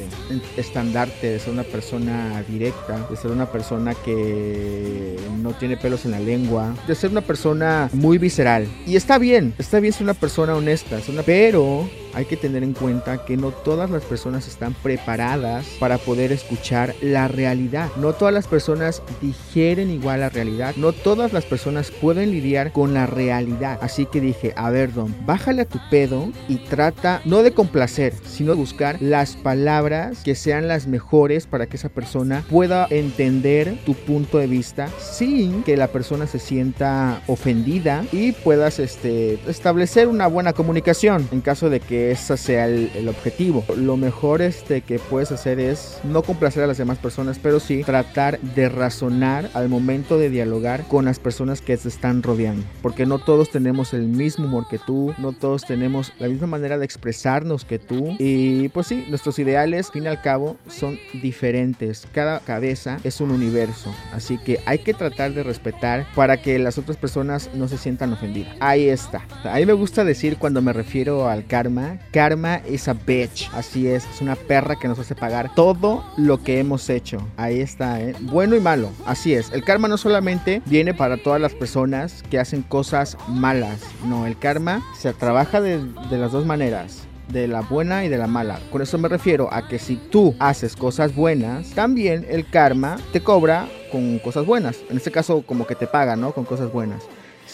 estandarte 0.56 1.31
de 1.31 1.39
ser 1.39 1.51
una 1.51 1.63
persona 1.63 2.41
directa, 2.47 3.06
de 3.09 3.17
ser 3.17 3.29
una 3.31 3.51
persona 3.51 3.94
que 3.94 5.17
no 5.41 5.51
tiene 5.53 5.75
pelos 5.75 6.06
en 6.06 6.12
la 6.12 6.19
lengua, 6.21 6.73
de 6.88 6.95
ser 6.95 7.12
una 7.12 7.19
persona 7.21 7.89
muy 7.91 8.18
visceral. 8.18 8.68
Y 8.88 8.95
está 8.95 9.18
bien, 9.18 9.53
está 9.57 9.79
bien 9.81 9.91
ser 9.94 10.03
una 10.03 10.13
persona 10.13 10.56
honesta, 10.56 10.97
una- 11.09 11.23
pero 11.23 11.89
hay 12.15 12.25
que 12.25 12.38
tener 12.38 12.63
en 12.63 12.73
cuenta 12.73 13.25
que 13.25 13.38
no 13.38 13.51
todas 13.51 13.89
las 13.89 14.03
personas 14.03 14.47
están 14.47 14.73
preparadas 14.73 15.66
para 15.80 15.97
poder 15.97 16.31
escuchar 16.31 16.95
la 17.01 17.28
realidad. 17.28 17.90
No 17.97 18.13
todas 18.13 18.33
las 18.33 18.47
personas 18.47 19.01
digieren 19.21 19.92
igual 19.92 20.21
la 20.21 20.30
realidad. 20.30 20.75
No 20.78 20.94
todas 20.94 21.33
las 21.33 21.45
personas 21.45 21.92
pueden 21.92 22.31
lidiar 22.31 22.71
con 22.71 22.94
la 22.94 23.06
realidad. 23.06 23.78
Así 23.81 24.06
que 24.06 24.21
dije, 24.21 24.54
a 24.56 24.69
ver, 24.69 24.94
Don, 24.94 25.13
bájale 25.25 25.63
a 25.63 25.66
tu 25.66 25.80
pedo 25.90 26.31
y 26.47 26.57
trata 26.57 27.21
no 27.25 27.44
de 27.44 27.51
complacer, 27.51 28.13
sino 28.25 28.51
de 28.51 28.57
buscar 28.57 28.97
las 29.01 29.35
palabras 29.35 30.23
que 30.23 30.35
sean 30.35 30.68
las 30.68 30.87
mejores 30.87 31.47
para 31.47 31.68
que 31.68 31.75
esa 31.75 31.90
persona 31.90 32.45
pueda 32.49 32.87
entender 32.90 33.78
tu 33.85 33.94
punto 33.94 34.37
de 34.37 34.47
vista 34.47 34.87
sin 34.99 35.63
que 35.63 35.75
la 35.75 35.90
persona 35.90 36.28
se 36.28 36.40
sienta 36.40 37.21
ofendida 37.28 38.06
y 38.11 38.31
puedas 38.31 38.80
este, 38.80 39.40
establecer 39.47 40.07
una 40.07 40.28
buena 40.28 40.54
comunicación 40.54 41.28
en 41.31 41.42
caso 41.42 41.69
de 41.69 41.80
que 41.80 42.05
ese 42.12 42.38
sea 42.38 42.68
el, 42.68 42.92
el 42.95 43.07
objetivo. 43.07 43.64
Lo 43.76 43.97
mejor 43.97 44.42
este, 44.42 44.81
que 44.81 45.00
puedes 45.00 45.31
hacer 45.31 45.59
es 45.59 46.00
no 46.04 46.24
complacer 46.24 46.64
a 46.64 46.68
las 46.68 46.78
demás 46.78 46.97
personas, 46.97 47.40
pero 47.42 47.59
sí 47.59 47.83
tratar 47.83 48.40
de 48.40 48.69
razonar 48.69 49.50
al 49.54 49.69
momento 49.69 50.18
de 50.18 50.30
dialogar 50.30 50.88
con 50.88 51.06
las 51.06 51.19
personas 51.19 51.62
que 51.62 51.78
te 51.78 51.88
están 51.88 52.24
rodeando. 52.24 52.66
Porque 52.81 53.06
no 53.06 53.19
todos 53.19 53.50
tenemos 53.50 53.94
el 53.94 54.07
mismo 54.07 54.45
humor 54.45 54.68
que 54.69 54.80
tú, 54.80 55.14
no 55.18 55.33
todos 55.33 55.64
tenemos 55.64 56.14
la 56.19 56.28
misma 56.28 56.47
manera 56.47 56.78
de 56.78 56.85
expresarnos 56.85 57.66
que 57.66 57.80
tú. 57.80 58.16
Y 58.19 58.69
pues 58.69 58.88
sí, 58.88 59.06
nuestros 59.09 59.40
ideales, 59.40 59.88
al 59.88 59.94
fin 59.94 60.04
y 60.04 60.07
al 60.07 60.21
cabo, 60.21 60.57
son 60.68 60.97
diferentes. 61.21 62.07
Cada 62.12 62.40
cabeza 62.40 63.00
es 63.04 63.21
un 63.21 63.31
universo. 63.31 63.94
Así 64.14 64.38
que 64.38 64.59
hay 64.66 64.80
que 64.80 64.94
tratar 64.94 65.33
de 65.33 65.44
respetar 65.44 66.06
para 66.16 66.42
que 66.42 66.59
las 66.59 66.78
otras 66.78 66.97
personas 66.97 67.50
no 67.54 67.68
se 67.68 67.78
sientan 67.78 68.14
ofendidas. 68.14 68.56
Ahí 68.59 68.90
está. 68.90 69.26
A 69.44 69.57
mí 69.57 69.66
me 69.66 69.74
gusta 69.74 70.04
decir 70.04 70.38
cuando 70.38 70.62
me 70.62 70.74
refiero 70.74 71.30
al 71.30 71.45
karma 71.45 71.94
karma, 72.11 72.59
karma 72.59 72.61
is 72.68 72.87
a 72.87 72.94
bitch. 72.94 73.49
Así 73.54 73.87
es, 73.87 74.06
es 74.06 74.21
una 74.21 74.35
perra 74.35 74.75
que 74.75 74.87
nos 74.87 74.99
hace 74.99 75.16
pagar 75.16 75.54
todo 75.56 76.04
lo 76.18 76.42
que 76.44 76.59
hemos 76.59 76.90
hecho. 76.90 77.18
Ahí 77.37 77.59
está, 77.59 78.02
¿eh? 78.02 78.16
Bueno 78.21 78.56
y 78.56 78.59
malo. 78.59 78.90
Así 79.06 79.33
es, 79.33 79.52
el 79.52 79.64
karma 79.64 79.87
no 79.87 79.97
solamente 79.97 80.61
viene 80.66 80.94
para 80.94 81.18
todas 81.18 81.42
las 81.42 81.54
personas 81.54 82.23
que 82.30 82.40
hacen 82.40 82.61
cosas 82.61 83.18
malas. 83.28 83.81
No, 84.06 84.25
el 84.25 84.37
karma 84.37 84.83
se 84.97 85.14
trabaja 85.14 85.61
de, 85.61 85.83
de 86.09 86.18
las 86.18 86.31
dos 86.31 86.45
maneras 86.45 87.04
de 87.30 87.47
la 87.47 87.61
buena 87.61 88.06
y 88.06 88.09
de 88.09 88.18
la 88.18 88.28
mala. 88.28 88.59
Con 88.71 88.81
eso 88.81 88.97
me 88.97 89.07
refiero 89.07 89.52
a 89.52 89.68
que 89.68 89.80
si 89.80 89.95
tú 89.95 90.35
haces 90.40 90.75
cosas 90.75 91.16
buenas, 91.16 91.69
también 91.71 92.25
el 92.30 92.47
karma 92.47 92.97
te 93.11 93.21
cobra 93.21 93.68
con 93.92 94.19
cosas 94.19 94.45
buenas. 94.45 94.78
En 94.90 94.97
este 94.97 95.11
caso 95.11 95.44
como 95.45 95.66
que 95.66 95.75
te 95.75 95.87
paga, 95.87 96.16
¿no? 96.16 96.33
Con 96.33 96.45
cosas 96.45 96.71
buenas. 96.71 97.04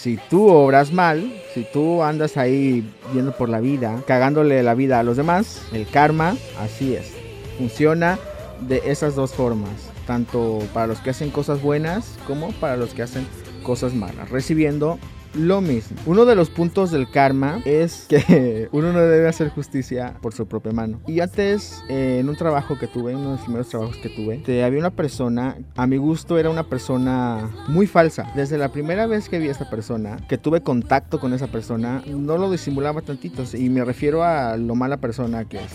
Si 0.02 0.18
tú 0.32 0.48
obras 0.48 0.92
mal, 0.92 1.32
si 1.54 1.64
tú 1.64 2.02
andas 2.02 2.36
ahí 2.36 2.92
yendo 3.14 3.38
por 3.38 3.50
la 3.50 3.60
vida, 3.60 4.02
cagándole 4.08 4.64
la 4.64 4.74
vida 4.74 5.00
a 5.00 5.04
los 5.04 5.16
demás, 5.16 5.62
el 5.74 5.88
karma, 5.88 6.36
así 6.60 6.96
es. 6.96 7.12
Funciona 7.60 8.18
de 8.62 8.82
esas 8.86 9.14
dos 9.14 9.34
formas, 9.36 9.70
tanto 10.08 10.58
para 10.74 10.88
los 10.88 11.02
que 11.02 11.12
hacen 11.12 11.30
cosas 11.30 11.62
buenas 11.62 12.18
como 12.26 12.52
para 12.54 12.78
los 12.78 12.96
que 12.96 13.04
hacen 13.04 13.28
cosas 13.62 13.94
malas, 13.94 14.32
recibiendo 14.32 14.98
lo 15.34 15.62
mismo. 15.62 15.98
Uno 16.06 16.26
de 16.26 16.36
los 16.36 16.50
puntos 16.50 16.92
del 16.92 17.10
karma 17.10 17.62
es 17.66 18.06
que 18.10 18.68
uno 18.74 18.92
no 18.92 19.00
debe 19.00 19.28
hacer 19.30 19.50
justicia 19.50 20.16
por 20.22 20.34
su 20.34 20.46
propia 20.48 20.72
mano. 20.74 21.00
Y 21.08 21.20
antes, 21.22 21.82
eh, 21.90 22.18
en 22.20 22.28
un 22.30 22.36
trabajo 22.36 22.78
que 22.78 22.88
tuve, 22.88 23.16
uno 23.16 23.26
de 23.32 23.32
los 23.38 23.42
primeros 23.42 23.70
trabajos 23.70 23.98
que 23.98 24.10
tuve, 24.10 24.38
te- 24.40 24.64
había 24.64 24.80
una 24.80 24.92
persona, 24.92 25.58
a 25.76 25.88
mi 25.88 25.98
gusto 25.98 26.38
era 26.38 26.50
una 26.50 26.64
persona 26.64 27.50
muy 27.68 27.88
falsa. 27.88 28.32
Desde 28.36 28.58
la 28.58 28.72
primera 28.72 29.08
vez 29.08 29.30
que 29.30 29.40
vi 29.40 29.48
a 29.48 29.52
esta 29.52 29.70
persona, 29.70 30.18
que 30.28 30.38
tuve 30.38 30.62
contacto 30.62 31.20
con 31.20 31.34
esa 31.34 31.48
persona, 31.48 32.04
no 32.08 32.38
lo 32.38 32.52
disimulaba 32.52 33.02
tantito. 33.02 33.44
Y 33.54 33.70
me 33.70 33.86
refiero 33.86 34.24
a 34.24 34.58
lo 34.58 34.76
mala 34.76 34.98
persona 34.98 35.46
que 35.46 35.58
es. 35.58 35.72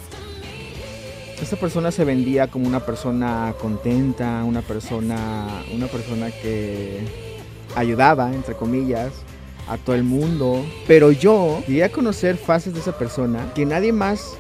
Esta 1.41 1.57
persona 1.57 1.91
se 1.91 2.05
vendía 2.05 2.47
como 2.49 2.67
una 2.67 2.81
persona 2.81 3.55
contenta, 3.61 4.43
una 4.45 4.63
persona, 4.63 5.47
una 5.75 5.87
persona 5.87 6.31
que 6.31 7.01
ayudaba, 7.75 8.33
entre 8.33 8.55
comillas, 8.55 9.13
a 9.67 9.79
todo 9.79 9.97
el 9.97 10.05
mundo. 10.05 10.65
Pero 10.87 11.13
yo 11.13 11.63
llegué 11.67 11.85
a 11.85 11.93
conocer 11.93 12.37
fases 12.37 12.75
de 12.75 12.81
esa 12.81 12.97
persona 12.99 13.53
que 13.55 13.67
nadie 13.67 13.93
más 13.93 14.37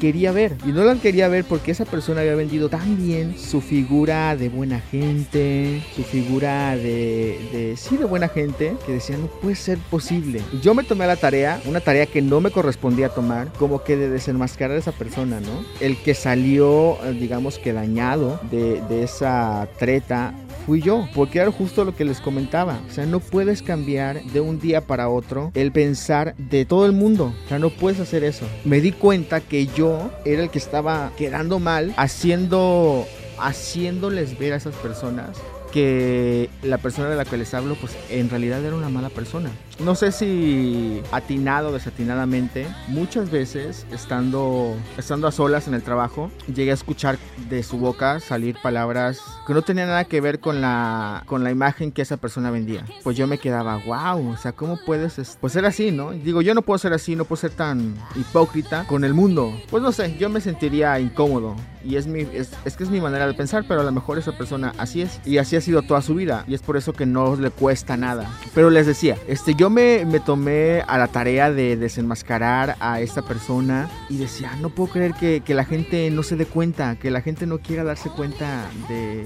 quería 0.00 0.32
ver. 0.32 0.56
Y 0.64 0.72
no 0.72 0.84
las 0.84 1.00
quería 1.00 1.28
ver 1.28 1.44
porque 1.44 1.70
esa 1.70 1.84
persona 1.84 2.20
había 2.20 2.34
vendido 2.34 2.68
tan 2.68 2.96
bien 2.96 3.36
su 3.38 3.60
figura 3.60 4.36
de 4.36 4.48
buena 4.48 4.80
gente, 4.80 5.82
su 5.94 6.02
figura 6.02 6.76
de, 6.76 7.74
sí, 7.76 7.96
de 7.96 8.04
buena 8.04 8.28
gente, 8.28 8.76
que 8.84 8.92
decía, 8.92 9.16
no 9.16 9.26
puede 9.26 9.56
ser 9.56 9.78
posible. 9.90 10.42
Yo 10.62 10.74
me 10.74 10.84
tomé 10.84 11.06
la 11.06 11.16
tarea, 11.16 11.60
una 11.64 11.80
tarea 11.80 12.06
que 12.06 12.22
no 12.22 12.40
me 12.40 12.50
correspondía 12.50 13.08
tomar, 13.08 13.52
como 13.58 13.82
que 13.82 13.96
de 13.96 14.08
desenmascarar 14.08 14.76
a 14.76 14.80
esa 14.80 14.92
persona, 14.92 15.40
¿no? 15.40 15.64
El 15.80 15.96
que 15.96 16.14
salió, 16.14 16.98
eh, 17.04 17.12
digamos 17.12 17.58
que 17.58 17.72
dañado 17.72 18.40
de 18.50 19.02
esa 19.02 19.68
treta 19.78 20.34
fui 20.66 20.82
yo, 20.82 21.08
porque 21.14 21.38
era 21.38 21.50
justo 21.52 21.84
lo 21.84 21.94
que 21.94 22.04
les 22.04 22.20
comentaba. 22.20 22.80
O 22.90 22.92
sea, 22.92 23.06
no 23.06 23.20
puedes 23.20 23.62
cambiar 23.62 24.22
de 24.24 24.40
un 24.40 24.58
día 24.58 24.80
para 24.80 25.08
otro 25.08 25.52
el 25.54 25.70
pensar 25.72 26.34
de 26.36 26.64
todo 26.64 26.84
el 26.86 26.92
mundo. 26.92 27.32
O 27.44 27.48
sea, 27.48 27.58
no 27.58 27.70
puedes 27.70 28.00
hacer 28.00 28.24
eso. 28.24 28.46
Me 28.64 28.80
di 28.80 28.92
cuenta 28.92 29.40
que 29.40 29.66
yo 29.68 30.10
era 30.24 30.42
el 30.42 30.50
que 30.50 30.58
estaba 30.58 31.12
quedando 31.16 31.60
mal, 31.60 31.94
haciendo, 31.96 33.06
haciéndoles 33.38 34.38
ver 34.38 34.54
a 34.54 34.56
esas 34.56 34.74
personas 34.74 35.38
que 35.76 36.48
la 36.62 36.78
persona 36.78 37.10
de 37.10 37.16
la 37.16 37.26
que 37.26 37.36
les 37.36 37.52
hablo, 37.52 37.74
pues 37.74 37.94
en 38.08 38.30
realidad 38.30 38.64
era 38.64 38.74
una 38.74 38.88
mala 38.88 39.10
persona. 39.10 39.50
No 39.78 39.94
sé 39.94 40.10
si 40.10 41.02
atinado 41.12 41.68
o 41.68 41.72
desatinadamente, 41.72 42.66
muchas 42.88 43.30
veces 43.30 43.84
estando, 43.92 44.74
estando 44.96 45.26
a 45.28 45.32
solas 45.32 45.68
en 45.68 45.74
el 45.74 45.82
trabajo, 45.82 46.30
llegué 46.54 46.70
a 46.70 46.74
escuchar 46.74 47.18
de 47.50 47.62
su 47.62 47.76
boca 47.76 48.20
salir 48.20 48.56
palabras 48.62 49.20
que 49.46 49.52
no 49.52 49.60
tenían 49.60 49.88
nada 49.88 50.04
que 50.06 50.22
ver 50.22 50.40
con 50.40 50.62
la, 50.62 51.22
con 51.26 51.44
la 51.44 51.50
imagen 51.50 51.92
que 51.92 52.00
esa 52.00 52.16
persona 52.16 52.50
vendía. 52.50 52.86
Pues 53.02 53.18
yo 53.18 53.26
me 53.26 53.36
quedaba, 53.36 53.76
wow, 53.84 54.30
o 54.30 54.36
sea, 54.38 54.52
¿cómo 54.52 54.78
puedes 54.86 55.18
es- 55.18 55.36
pues 55.42 55.52
ser 55.52 55.66
así, 55.66 55.90
no? 55.92 56.12
Digo, 56.12 56.40
yo 56.40 56.54
no 56.54 56.62
puedo 56.62 56.78
ser 56.78 56.94
así, 56.94 57.16
no 57.16 57.26
puedo 57.26 57.38
ser 57.38 57.50
tan 57.50 57.94
hipócrita 58.14 58.86
con 58.86 59.04
el 59.04 59.12
mundo. 59.12 59.52
Pues 59.68 59.82
no 59.82 59.92
sé, 59.92 60.16
yo 60.18 60.30
me 60.30 60.40
sentiría 60.40 60.98
incómodo. 60.98 61.54
Y 61.86 61.96
es, 61.96 62.06
mi, 62.06 62.20
es, 62.20 62.50
es 62.64 62.76
que 62.76 62.84
es 62.84 62.90
mi 62.90 63.00
manera 63.00 63.26
de 63.26 63.34
pensar, 63.34 63.64
pero 63.68 63.80
a 63.80 63.84
lo 63.84 63.92
mejor 63.92 64.18
esa 64.18 64.36
persona 64.36 64.72
así 64.76 65.02
es. 65.02 65.20
Y 65.24 65.38
así 65.38 65.56
ha 65.56 65.60
sido 65.60 65.82
toda 65.82 66.02
su 66.02 66.14
vida. 66.14 66.44
Y 66.48 66.54
es 66.54 66.62
por 66.62 66.76
eso 66.76 66.92
que 66.92 67.06
no 67.06 67.36
le 67.36 67.50
cuesta 67.50 67.96
nada. 67.96 68.28
Pero 68.54 68.70
les 68.70 68.86
decía, 68.86 69.16
este, 69.28 69.54
yo 69.54 69.70
me, 69.70 70.04
me 70.04 70.20
tomé 70.20 70.82
a 70.86 70.98
la 70.98 71.08
tarea 71.08 71.52
de 71.52 71.76
desenmascarar 71.76 72.76
a 72.80 73.00
esta 73.00 73.22
persona. 73.22 73.88
Y 74.08 74.18
decía, 74.18 74.50
"Ah, 74.52 74.58
no 74.60 74.70
puedo 74.70 74.90
creer 74.92 75.14
que, 75.14 75.42
que 75.44 75.54
la 75.54 75.64
gente 75.64 76.10
no 76.10 76.22
se 76.22 76.36
dé 76.36 76.46
cuenta. 76.46 76.96
Que 76.96 77.10
la 77.10 77.20
gente 77.20 77.46
no 77.46 77.58
quiera 77.58 77.84
darse 77.84 78.10
cuenta 78.10 78.68
de, 78.88 79.24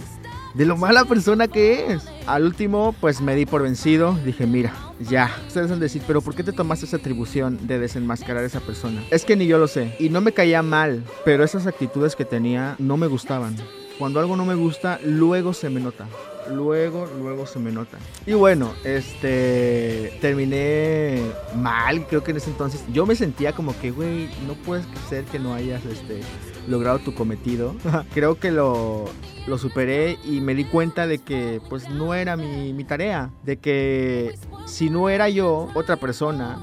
de 0.54 0.66
lo 0.66 0.76
mala 0.76 1.04
persona 1.04 1.48
que 1.48 1.92
es. 1.92 2.04
Al 2.26 2.44
último, 2.44 2.94
pues 3.00 3.20
me 3.20 3.34
di 3.34 3.46
por 3.46 3.62
vencido. 3.62 4.18
Dije, 4.24 4.46
mira, 4.46 4.72
ya. 5.00 5.30
Ustedes 5.46 5.70
van 5.70 5.78
a 5.78 5.82
decir, 5.82 6.02
pero 6.06 6.20
¿por 6.20 6.34
qué 6.34 6.42
te 6.42 6.52
tomaste 6.52 6.86
esa 6.86 6.96
atribución 6.96 7.66
de 7.66 7.78
desenmascarar 7.78 8.42
a 8.42 8.46
esa 8.46 8.60
persona? 8.60 9.02
Es 9.10 9.24
que 9.24 9.36
ni 9.36 9.46
yo 9.46 9.58
lo 9.58 9.68
sé. 9.68 9.94
Y 9.98 10.08
no 10.08 10.20
me 10.20 10.32
caía 10.32 10.62
mal, 10.62 11.04
pero 11.24 11.44
esas 11.44 11.66
actitudes 11.66 12.16
que 12.16 12.24
tenía 12.24 12.76
no 12.78 12.96
me 12.96 13.06
gustaban. 13.06 13.56
Cuando 13.98 14.18
algo 14.20 14.36
no 14.36 14.44
me 14.44 14.54
gusta, 14.54 14.98
luego 15.04 15.52
se 15.52 15.68
me 15.68 15.80
nota. 15.80 16.06
Luego, 16.50 17.08
luego 17.18 17.46
se 17.46 17.58
me 17.58 17.72
nota. 17.72 17.98
Y 18.26 18.32
bueno, 18.34 18.72
este. 18.84 20.18
Terminé 20.20 21.22
mal, 21.56 22.06
creo 22.06 22.22
que 22.22 22.32
en 22.32 22.38
ese 22.38 22.50
entonces. 22.50 22.82
Yo 22.92 23.06
me 23.06 23.14
sentía 23.14 23.52
como 23.52 23.78
que, 23.78 23.90
güey, 23.90 24.28
no 24.46 24.54
puedes 24.54 24.86
ser 25.08 25.24
que 25.24 25.38
no 25.38 25.54
hayas 25.54 25.84
este, 25.84 26.20
logrado 26.68 26.98
tu 26.98 27.14
cometido. 27.14 27.74
creo 28.14 28.38
que 28.38 28.50
lo, 28.50 29.06
lo 29.46 29.58
superé 29.58 30.18
y 30.24 30.40
me 30.40 30.54
di 30.54 30.64
cuenta 30.64 31.06
de 31.06 31.18
que, 31.18 31.60
pues, 31.68 31.88
no 31.88 32.14
era 32.14 32.36
mi, 32.36 32.72
mi 32.72 32.84
tarea. 32.84 33.30
De 33.44 33.56
que 33.58 34.34
si 34.66 34.90
no 34.90 35.08
era 35.08 35.28
yo, 35.28 35.68
otra 35.74 35.96
persona 35.96 36.58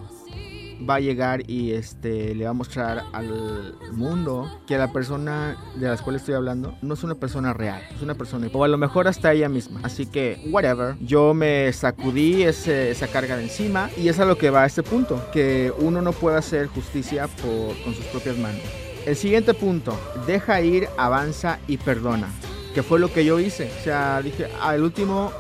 va 0.87 0.95
a 0.95 0.99
llegar 0.99 1.49
y 1.49 1.71
este 1.71 2.35
le 2.35 2.43
va 2.45 2.51
a 2.51 2.53
mostrar 2.53 3.03
al 3.13 3.75
mundo 3.93 4.61
que 4.67 4.77
la 4.77 4.91
persona 4.91 5.57
de 5.75 5.87
la 5.87 5.97
cual 5.97 6.15
estoy 6.17 6.35
hablando 6.35 6.75
no 6.81 6.93
es 6.93 7.03
una 7.03 7.15
persona 7.15 7.53
real, 7.53 7.81
es 7.95 8.01
una 8.01 8.15
persona 8.15 8.47
o 8.53 8.63
a 8.63 8.67
lo 8.67 8.77
mejor 8.77 9.07
hasta 9.07 9.31
ella 9.33 9.49
misma. 9.49 9.79
Así 9.83 10.05
que 10.05 10.39
whatever, 10.51 10.95
yo 11.01 11.33
me 11.33 11.71
sacudí 11.73 12.43
ese- 12.43 12.91
esa 12.91 13.07
carga 13.07 13.37
de 13.37 13.43
encima 13.43 13.89
y 13.97 14.07
es 14.09 14.19
a 14.19 14.25
lo 14.25 14.37
que 14.37 14.49
va 14.49 14.63
a 14.63 14.65
este 14.65 14.83
punto, 14.83 15.21
que 15.33 15.73
uno 15.79 16.01
no 16.01 16.11
puede 16.11 16.37
hacer 16.37 16.67
justicia 16.67 17.27
por, 17.27 17.75
con 17.83 17.93
sus 17.95 18.05
propias 18.05 18.37
manos. 18.37 18.61
El 19.05 19.15
siguiente 19.15 19.53
punto, 19.53 19.97
deja 20.27 20.59
ir, 20.61 20.87
avanza 20.97 21.59
y 21.67 21.77
perdona, 21.77 22.27
que 22.75 22.83
fue 22.83 22.99
lo 22.99 23.11
que 23.11 23.23
yo 23.25 23.39
hice. 23.39 23.71
O 23.79 23.83
sea, 23.83 24.21
dije, 24.21 24.47
al 24.61 24.83
último 24.83 25.31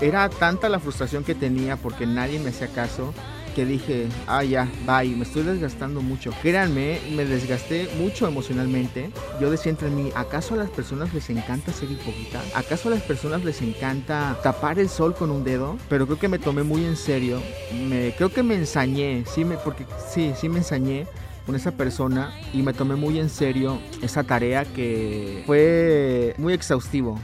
era 0.00 0.28
tanta 0.28 0.68
la 0.68 0.78
frustración 0.78 1.24
que 1.24 1.34
tenía 1.34 1.76
porque 1.76 2.06
nadie 2.06 2.38
me 2.38 2.50
hacía 2.50 2.68
caso 2.68 3.14
que 3.56 3.64
dije, 3.64 4.06
ah, 4.26 4.44
ya, 4.44 4.68
bye, 4.86 5.16
me 5.16 5.24
estoy 5.24 5.42
desgastando 5.42 6.02
mucho. 6.02 6.30
Créanme, 6.42 7.00
me 7.16 7.24
desgasté 7.24 7.88
mucho 7.98 8.28
emocionalmente. 8.28 9.10
Yo 9.40 9.50
decía 9.50 9.70
entre 9.70 9.88
mí, 9.88 10.12
¿acaso 10.14 10.52
a 10.52 10.58
las 10.58 10.68
personas 10.68 11.14
les 11.14 11.30
encanta 11.30 11.72
ser 11.72 11.90
hipócritas? 11.90 12.44
¿Acaso 12.54 12.88
a 12.88 12.90
las 12.90 13.02
personas 13.02 13.42
les 13.46 13.62
encanta 13.62 14.38
tapar 14.42 14.78
el 14.78 14.90
sol 14.90 15.14
con 15.14 15.30
un 15.30 15.42
dedo? 15.42 15.78
Pero 15.88 16.04
creo 16.04 16.18
que 16.18 16.28
me 16.28 16.38
tomé 16.38 16.64
muy 16.64 16.84
en 16.84 16.96
serio. 16.96 17.40
Me, 17.88 18.14
creo 18.14 18.28
que 18.28 18.42
me 18.42 18.56
ensañé, 18.56 19.24
sí, 19.24 19.42
me, 19.42 19.56
porque 19.56 19.86
sí, 20.06 20.34
sí 20.38 20.50
me 20.50 20.58
ensañé 20.58 21.06
con 21.46 21.56
esa 21.56 21.72
persona 21.72 22.38
y 22.52 22.60
me 22.60 22.74
tomé 22.74 22.94
muy 22.94 23.18
en 23.18 23.30
serio 23.30 23.78
esa 24.02 24.22
tarea 24.22 24.66
que 24.66 25.44
fue 25.46 26.34
muy 26.36 26.52
exhaustivo 26.52 27.18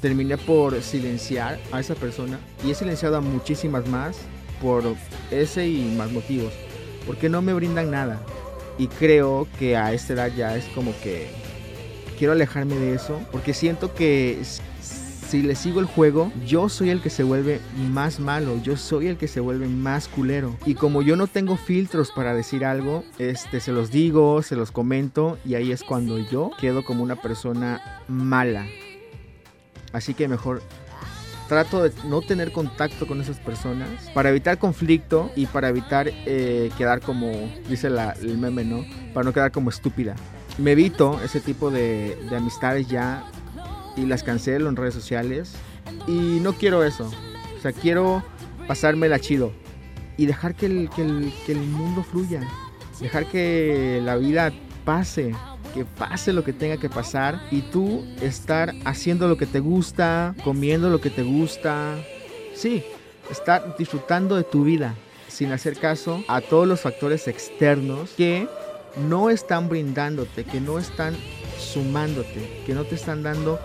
terminé 0.00 0.36
por 0.36 0.82
silenciar 0.82 1.60
a 1.70 1.78
esa 1.78 1.94
persona 1.94 2.40
y 2.64 2.72
he 2.72 2.74
silenciado 2.74 3.16
a 3.16 3.20
muchísimas 3.20 3.86
más 3.86 4.16
por 4.62 4.84
ese 5.30 5.66
y 5.66 5.94
más 5.96 6.10
motivos 6.10 6.52
porque 7.06 7.28
no 7.28 7.42
me 7.42 7.54
brindan 7.54 7.90
nada. 7.90 8.20
Y 8.78 8.88
creo 8.88 9.46
que 9.58 9.76
a 9.76 9.92
esta 9.92 10.14
edad 10.14 10.32
ya 10.34 10.56
es 10.56 10.64
como 10.74 10.92
que 11.02 11.28
quiero 12.18 12.32
alejarme 12.32 12.74
de 12.76 12.94
eso 12.94 13.20
porque 13.30 13.52
siento 13.52 13.94
que 13.94 14.40
si 14.80 15.42
le 15.42 15.54
sigo 15.54 15.80
el 15.80 15.86
juego 15.86 16.32
yo 16.46 16.68
soy 16.68 16.90
el 16.90 17.00
que 17.00 17.10
se 17.10 17.22
vuelve 17.22 17.60
más 17.90 18.20
malo 18.20 18.60
yo 18.62 18.76
soy 18.76 19.08
el 19.08 19.16
que 19.16 19.28
se 19.28 19.40
vuelve 19.40 19.68
más 19.68 20.08
culero. 20.08 20.56
Y 20.64 20.74
como 20.74 21.02
yo 21.02 21.16
no 21.16 21.26
tengo 21.26 21.56
filtros 21.56 22.12
para 22.12 22.34
decir 22.34 22.64
algo 22.64 23.04
este 23.18 23.60
se 23.60 23.72
los 23.72 23.90
digo 23.90 24.42
se 24.42 24.56
los 24.56 24.72
comento 24.72 25.38
y 25.44 25.54
ahí 25.54 25.70
es 25.70 25.82
cuando 25.82 26.18
yo 26.18 26.50
quedo 26.58 26.84
como 26.84 27.02
una 27.02 27.16
persona 27.16 28.02
mala. 28.08 28.66
Así 29.92 30.14
que 30.14 30.28
mejor 30.28 30.62
trato 31.52 31.82
de 31.82 31.92
no 32.08 32.22
tener 32.22 32.50
contacto 32.50 33.06
con 33.06 33.20
esas 33.20 33.38
personas 33.38 33.88
para 34.14 34.30
evitar 34.30 34.56
conflicto 34.56 35.30
y 35.36 35.44
para 35.44 35.68
evitar 35.68 36.08
eh, 36.08 36.70
quedar 36.78 37.02
como, 37.02 37.30
dice 37.68 37.90
la- 37.90 38.12
el 38.12 38.38
meme, 38.38 38.64
¿no? 38.64 38.86
Para 39.12 39.24
no 39.24 39.34
quedar 39.34 39.52
como 39.52 39.68
estúpida. 39.68 40.14
Me 40.56 40.72
evito 40.72 41.20
ese 41.22 41.40
tipo 41.40 41.70
de, 41.70 42.16
de 42.30 42.36
amistades 42.36 42.88
ya 42.88 43.22
y 43.98 44.06
las 44.06 44.22
cancelo 44.22 44.70
en 44.70 44.76
redes 44.76 44.94
sociales 44.94 45.52
y 46.06 46.38
no 46.40 46.54
quiero 46.54 46.84
eso. 46.84 47.10
O 47.58 47.60
sea, 47.60 47.72
quiero 47.72 48.22
pasármela 48.66 49.18
chido 49.18 49.52
y 50.16 50.24
dejar 50.24 50.54
que 50.54 50.64
el, 50.66 50.88
que 50.88 51.02
el, 51.02 51.34
que 51.44 51.52
el 51.52 51.60
mundo 51.60 52.02
fluya. 52.02 52.40
Dejar 52.98 53.26
que 53.26 54.00
la 54.02 54.16
vida 54.16 54.52
pase, 54.86 55.34
que 55.72 55.84
pase 55.84 56.32
lo 56.32 56.44
que 56.44 56.52
tenga 56.52 56.76
que 56.76 56.88
pasar 56.88 57.40
y 57.50 57.62
tú 57.62 58.04
estar 58.20 58.74
haciendo 58.84 59.28
lo 59.28 59.36
que 59.36 59.46
te 59.46 59.60
gusta, 59.60 60.34
comiendo 60.44 60.90
lo 60.90 61.00
que 61.00 61.10
te 61.10 61.22
gusta. 61.22 61.96
Sí, 62.54 62.84
estar 63.30 63.76
disfrutando 63.76 64.36
de 64.36 64.44
tu 64.44 64.64
vida 64.64 64.94
sin 65.28 65.50
hacer 65.52 65.78
caso 65.78 66.22
a 66.28 66.40
todos 66.40 66.68
los 66.68 66.80
factores 66.80 67.26
externos 67.26 68.10
que 68.16 68.46
no 69.08 69.30
están 69.30 69.68
brindándote, 69.68 70.44
que 70.44 70.60
no 70.60 70.78
están 70.78 71.16
sumándote, 71.58 72.62
que 72.66 72.74
no 72.74 72.84
te 72.84 72.94
están 72.94 73.22
dando 73.22 73.58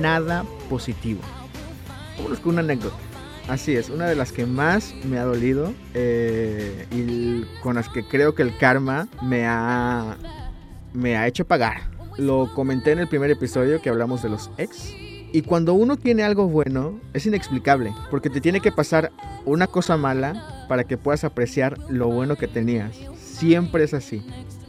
nada 0.00 0.44
positivo. 0.68 1.20
Vámonos 2.16 2.40
con 2.40 2.52
una 2.52 2.60
anécdota. 2.60 2.96
Así 3.48 3.74
es, 3.74 3.88
una 3.88 4.06
de 4.06 4.14
las 4.14 4.30
que 4.30 4.46
más 4.46 4.94
me 5.04 5.18
ha 5.18 5.24
dolido 5.24 5.72
eh, 5.94 6.86
y 6.92 7.44
con 7.62 7.74
las 7.74 7.88
que 7.88 8.06
creo 8.06 8.34
que 8.34 8.42
el 8.42 8.56
karma 8.58 9.08
me 9.22 9.44
ha, 9.46 10.16
me 10.92 11.16
ha 11.16 11.26
hecho 11.26 11.46
pagar. 11.46 11.90
Lo 12.18 12.52
comenté 12.54 12.92
en 12.92 12.98
el 12.98 13.08
primer 13.08 13.30
episodio 13.30 13.80
que 13.80 13.88
hablamos 13.88 14.22
de 14.22 14.28
los 14.28 14.50
ex. 14.58 14.92
Y 15.32 15.42
cuando 15.42 15.74
uno 15.74 15.96
tiene 15.96 16.24
algo 16.24 16.48
bueno, 16.48 16.98
es 17.14 17.24
inexplicable, 17.24 17.94
porque 18.10 18.30
te 18.30 18.40
tiene 18.40 18.60
que 18.60 18.72
pasar 18.72 19.12
una 19.44 19.68
cosa 19.68 19.96
mala 19.96 20.66
para 20.68 20.84
que 20.84 20.98
puedas 20.98 21.22
apreciar 21.22 21.78
lo 21.88 22.08
bueno 22.08 22.36
que 22.36 22.48
tenías. 22.48 22.96
Siempre 23.16 23.84
es 23.84 23.94
así. 23.94 24.24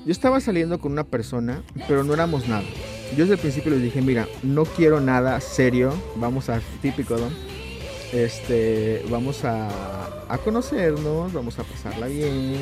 Yo 0.06 0.12
estaba 0.12 0.40
saliendo 0.40 0.80
con 0.80 0.92
una 0.92 1.04
persona, 1.04 1.64
pero 1.88 2.04
no 2.04 2.14
éramos 2.14 2.48
nada. 2.48 2.64
Yo 3.12 3.24
desde 3.24 3.34
el 3.34 3.40
principio 3.40 3.72
les 3.72 3.82
dije, 3.82 4.02
mira, 4.02 4.28
no 4.44 4.66
quiero 4.66 5.02
nada 5.02 5.40
serio, 5.42 5.94
vamos 6.16 6.50
a 6.50 6.62
típico, 6.82 7.18
¿no? 7.18 7.28
Este, 8.14 9.04
vamos 9.10 9.44
a, 9.46 9.68
a 10.30 10.38
conocernos, 10.38 11.34
vamos 11.34 11.60
a 11.60 11.64
pasarla 11.64 12.08
bien, 12.08 12.56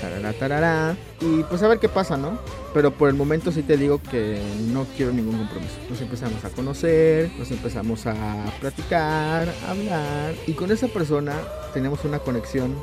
tarará, 0.00 0.32
tarará, 0.32 0.96
y 1.20 1.42
pues 1.44 1.62
a 1.62 1.68
ver 1.68 1.78
qué 1.78 1.88
pasa, 1.88 2.16
¿no? 2.16 2.38
Pero 2.74 2.92
por 2.92 3.08
el 3.08 3.14
momento 3.14 3.52
sí 3.52 3.62
te 3.62 3.76
digo 3.76 4.00
que 4.02 4.40
no 4.72 4.86
quiero 4.96 5.12
ningún 5.12 5.38
compromiso. 5.38 5.74
Nos 5.88 6.00
empezamos 6.00 6.44
a 6.44 6.50
conocer, 6.50 7.30
nos 7.38 7.50
empezamos 7.50 8.06
a 8.06 8.14
platicar, 8.60 9.48
a 9.66 9.70
hablar, 9.70 10.34
y 10.46 10.52
con 10.52 10.70
esa 10.70 10.88
persona 10.88 11.34
tenemos 11.72 12.04
una 12.04 12.18
conexión 12.18 12.74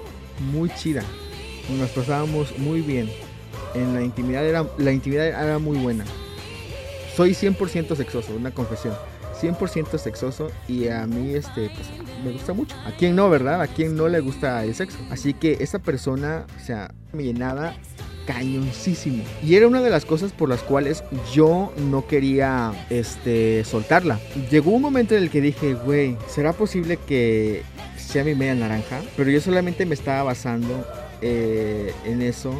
muy 0.51 0.69
chida. 0.69 1.03
Nos 1.77 1.89
pasábamos 1.91 2.57
muy 2.57 2.81
bien. 2.81 3.09
En 3.73 3.93
la 3.93 4.01
intimidad 4.03 4.45
era, 4.45 4.67
la 4.77 4.91
intimidad 4.91 5.27
era 5.27 5.59
muy 5.59 5.77
buena. 5.77 6.05
Soy 7.15 7.31
100% 7.31 7.95
sexoso, 7.95 8.33
una 8.35 8.51
confesión. 8.51 8.95
100% 9.43 9.97
sexoso 9.97 10.51
y 10.67 10.87
a 10.87 11.05
mí 11.05 11.33
este 11.33 11.69
pues, 11.69 11.87
me 12.23 12.31
gusta 12.31 12.53
mucho. 12.53 12.75
¿A 12.85 12.91
quién 12.91 13.15
no, 13.15 13.29
verdad? 13.29 13.61
¿A 13.61 13.67
quién 13.67 13.95
no 13.95 14.07
le 14.07 14.21
gusta 14.21 14.63
el 14.63 14.73
sexo? 14.73 14.97
Así 15.09 15.33
que 15.33 15.57
esa 15.59 15.79
persona, 15.79 16.45
o 16.55 16.65
sea, 16.65 16.93
me 17.11 17.23
llenaba 17.23 17.73
cañoncísimo. 18.25 19.23
Y 19.43 19.55
era 19.55 19.67
una 19.67 19.81
de 19.81 19.89
las 19.89 20.05
cosas 20.05 20.31
por 20.31 20.47
las 20.47 20.61
cuales 20.61 21.03
yo 21.33 21.73
no 21.77 22.07
quería 22.07 22.71
este 22.89 23.65
soltarla. 23.65 24.19
Llegó 24.49 24.71
un 24.71 24.81
momento 24.81 25.15
en 25.15 25.23
el 25.23 25.29
que 25.29 25.41
dije, 25.41 25.73
güey, 25.73 26.17
¿será 26.27 26.53
posible 26.53 26.97
que 26.97 27.63
sea 27.97 28.23
mi 28.23 28.35
media 28.35 28.55
naranja? 28.55 29.01
Pero 29.17 29.29
yo 29.29 29.41
solamente 29.41 29.85
me 29.85 29.95
estaba 29.95 30.23
basando 30.23 30.85
eh, 31.21 31.93
en 32.05 32.21
eso 32.21 32.53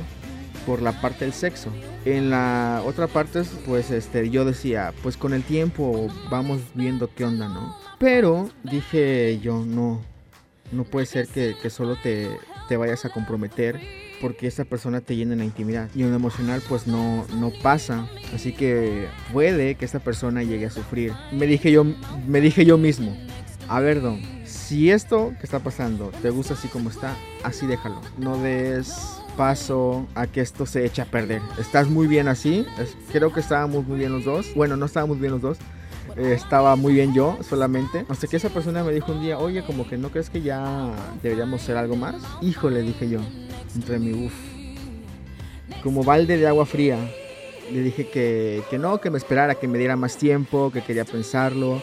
por 0.65 0.81
la 0.81 0.99
parte 1.01 1.25
del 1.25 1.33
sexo. 1.33 1.71
En 2.05 2.29
la 2.29 2.81
otra 2.85 3.07
parte, 3.07 3.43
pues 3.65 3.91
este, 3.91 4.29
yo 4.29 4.45
decía, 4.45 4.93
pues 5.03 5.17
con 5.17 5.33
el 5.33 5.43
tiempo 5.43 6.07
vamos 6.29 6.61
viendo 6.73 7.09
qué 7.13 7.25
onda, 7.25 7.47
¿no? 7.47 7.75
Pero 7.99 8.49
dije 8.63 9.39
yo, 9.39 9.63
no, 9.65 10.01
no 10.71 10.83
puede 10.83 11.05
ser 11.05 11.27
que, 11.27 11.69
solo 11.69 11.95
te, 12.01 12.29
te 12.67 12.77
vayas 12.77 13.05
a 13.05 13.09
comprometer 13.09 13.79
porque 14.21 14.47
esa 14.47 14.63
persona 14.63 15.01
te 15.01 15.15
llena 15.15 15.33
en 15.33 15.39
la 15.39 15.45
intimidad 15.45 15.89
y 15.93 16.03
en 16.03 16.09
lo 16.09 16.15
emocional 16.15 16.61
pues 16.67 16.87
no, 16.87 17.25
no 17.35 17.51
pasa. 17.61 18.07
Así 18.33 18.53
que 18.53 19.07
puede 19.31 19.75
que 19.75 19.85
esta 19.85 19.99
persona 19.99 20.43
llegue 20.43 20.65
a 20.65 20.69
sufrir. 20.69 21.13
Me 21.31 21.45
dije 21.45 21.71
yo, 21.71 21.85
me 22.27 22.39
dije 22.39 22.65
yo 22.65 22.77
mismo, 22.77 23.17
a 23.67 23.79
ver, 23.79 24.01
Don, 24.01 24.21
si 24.45 24.91
esto 24.91 25.33
que 25.39 25.45
está 25.45 25.59
pasando 25.59 26.11
te 26.21 26.29
gusta 26.29 26.53
así 26.53 26.67
como 26.67 26.89
está, 26.89 27.15
así 27.43 27.67
déjalo. 27.67 28.01
No 28.17 28.37
des 28.37 29.22
paso 29.37 30.07
a 30.15 30.27
que 30.27 30.41
esto 30.41 30.65
se 30.65 30.85
eche 30.85 31.01
a 31.01 31.05
perder. 31.05 31.41
Estás 31.59 31.89
muy 31.89 32.07
bien 32.07 32.27
así. 32.27 32.65
Es- 32.79 32.95
creo 33.11 33.31
que 33.33 33.39
estábamos 33.39 33.85
muy 33.87 33.99
bien 33.99 34.11
los 34.11 34.25
dos. 34.25 34.53
Bueno, 34.55 34.77
no 34.77 34.85
estábamos 34.85 35.19
bien 35.19 35.31
los 35.33 35.41
dos. 35.41 35.57
Eh, 36.15 36.33
estaba 36.33 36.75
muy 36.75 36.93
bien 36.93 37.13
yo 37.13 37.37
solamente. 37.47 38.05
Hasta 38.09 38.27
que 38.27 38.37
esa 38.37 38.49
persona 38.49 38.83
me 38.83 38.91
dijo 38.93 39.11
un 39.11 39.21
día, 39.21 39.37
oye, 39.39 39.63
como 39.63 39.87
que 39.87 39.97
no 39.97 40.09
crees 40.09 40.29
que 40.29 40.41
ya 40.41 40.91
deberíamos 41.21 41.61
hacer 41.63 41.77
algo 41.77 41.95
más. 41.95 42.15
Híjole, 42.41 42.81
dije 42.81 43.09
yo, 43.09 43.19
entre 43.75 43.99
mi 43.99 44.25
uff. 44.25 44.33
Como 45.81 46.03
balde 46.03 46.37
de 46.37 46.47
agua 46.47 46.65
fría. 46.65 46.97
Le 47.71 47.79
dije 47.81 48.07
que, 48.09 48.61
que 48.69 48.77
no, 48.77 48.99
que 49.01 49.09
me 49.09 49.17
esperara, 49.17 49.55
que 49.55 49.67
me 49.67 49.77
diera 49.77 49.95
más 49.95 50.17
tiempo, 50.17 50.69
que 50.71 50.81
quería 50.81 51.05
pensarlo 51.05 51.81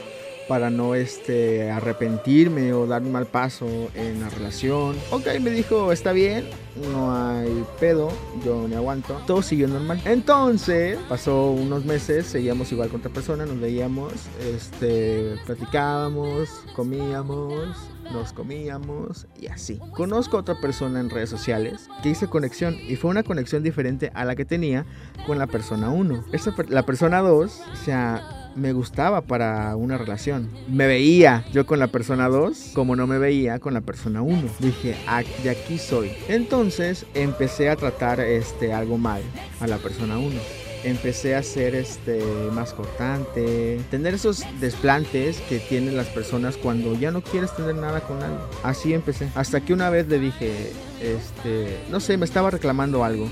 para 0.51 0.69
no 0.69 0.97
este, 0.97 1.71
arrepentirme 1.71 2.73
o 2.73 2.85
dar 2.89 3.03
un 3.03 3.13
mal 3.13 3.27
paso 3.27 3.69
en 3.95 4.21
la 4.21 4.29
relación. 4.31 4.97
Ok, 5.13 5.27
me 5.41 5.51
dijo, 5.51 5.93
está 5.93 6.11
bien, 6.11 6.45
no 6.93 7.15
hay 7.17 7.65
pedo, 7.79 8.11
yo 8.45 8.67
me 8.67 8.75
aguanto. 8.75 9.15
Todo 9.29 9.43
siguió 9.43 9.69
normal. 9.69 10.03
Entonces, 10.05 10.99
pasó 11.09 11.53
unos 11.53 11.85
meses, 11.85 12.27
seguíamos 12.27 12.73
igual 12.73 12.89
con 12.89 12.99
otra 12.99 13.13
persona, 13.13 13.47
nos 13.47 13.61
veíamos, 13.61 14.13
este, 14.53 15.37
platicábamos, 15.47 16.49
comíamos, 16.75 17.77
nos 18.13 18.33
comíamos 18.33 19.29
y 19.41 19.47
así. 19.47 19.79
Conozco 19.93 20.37
a 20.37 20.41
otra 20.41 20.61
persona 20.61 20.99
en 20.99 21.11
redes 21.11 21.31
sociales 21.31 21.89
que 22.03 22.09
hice 22.09 22.27
conexión 22.27 22.77
y 22.89 22.97
fue 22.97 23.11
una 23.13 23.23
conexión 23.23 23.63
diferente 23.63 24.11
a 24.15 24.25
la 24.25 24.35
que 24.35 24.45
tenía 24.45 24.85
con 25.29 25.39
la 25.39 25.47
persona 25.47 25.91
1. 25.91 26.25
Esa 26.33 26.57
per- 26.57 26.71
La 26.71 26.85
persona 26.85 27.21
2, 27.21 27.61
o 27.73 27.77
sea, 27.77 28.40
me 28.61 28.73
gustaba 28.73 29.23
para 29.23 29.75
una 29.75 29.99
relación. 29.99 30.49
Me 30.69 30.87
veía 30.87 31.45
yo 31.53 31.67
con 31.67 31.79
la 31.79 31.89
persona 31.89 32.29
2 32.29 32.73
como 32.75 32.95
no 32.95 33.07
me 33.07 33.19
veía 33.19 33.59
con 33.59 33.75
la 33.75 33.81
persona 33.81 34.23
1. 34.23 34.49
Dije, 34.59 34.97
"Ah, 35.07 35.23
de 35.43 35.51
aquí 35.51 35.79
soy. 35.79 36.13
Entonces 36.29 37.07
empecé 37.15 37.71
a 37.71 37.77
tratar 37.77 38.21
este, 38.21 38.73
algo 38.73 38.99
mal 38.99 39.23
a 39.61 39.67
la 39.67 39.79
persona 39.79 40.19
1. 40.19 40.41
Empecé 40.83 41.35
a 41.35 41.43
ser 41.43 41.75
este, 41.75 42.23
más 42.55 42.73
cortante, 42.73 43.81
tener 43.91 44.15
esos 44.15 44.45
desplantes 44.61 45.39
que 45.49 45.59
tienen 45.59 45.95
las 45.97 46.07
personas 46.07 46.57
cuando 46.57 46.99
ya 46.99 47.11
no 47.11 47.21
quieres 47.23 47.55
tener 47.55 47.75
nada 47.75 48.01
con 48.01 48.23
alguien. 48.23 48.41
Así 48.63 48.95
empecé. 48.95 49.29
Hasta 49.35 49.61
que 49.61 49.75
una 49.75 49.91
vez 49.91 50.09
le 50.09 50.19
dije, 50.19 50.73
este, 51.03 51.79
no 51.91 52.01
sé, 52.01 52.17
me 52.17 52.25
estaba 52.25 52.51
reclamando 52.51 53.05
algo. 53.05 53.29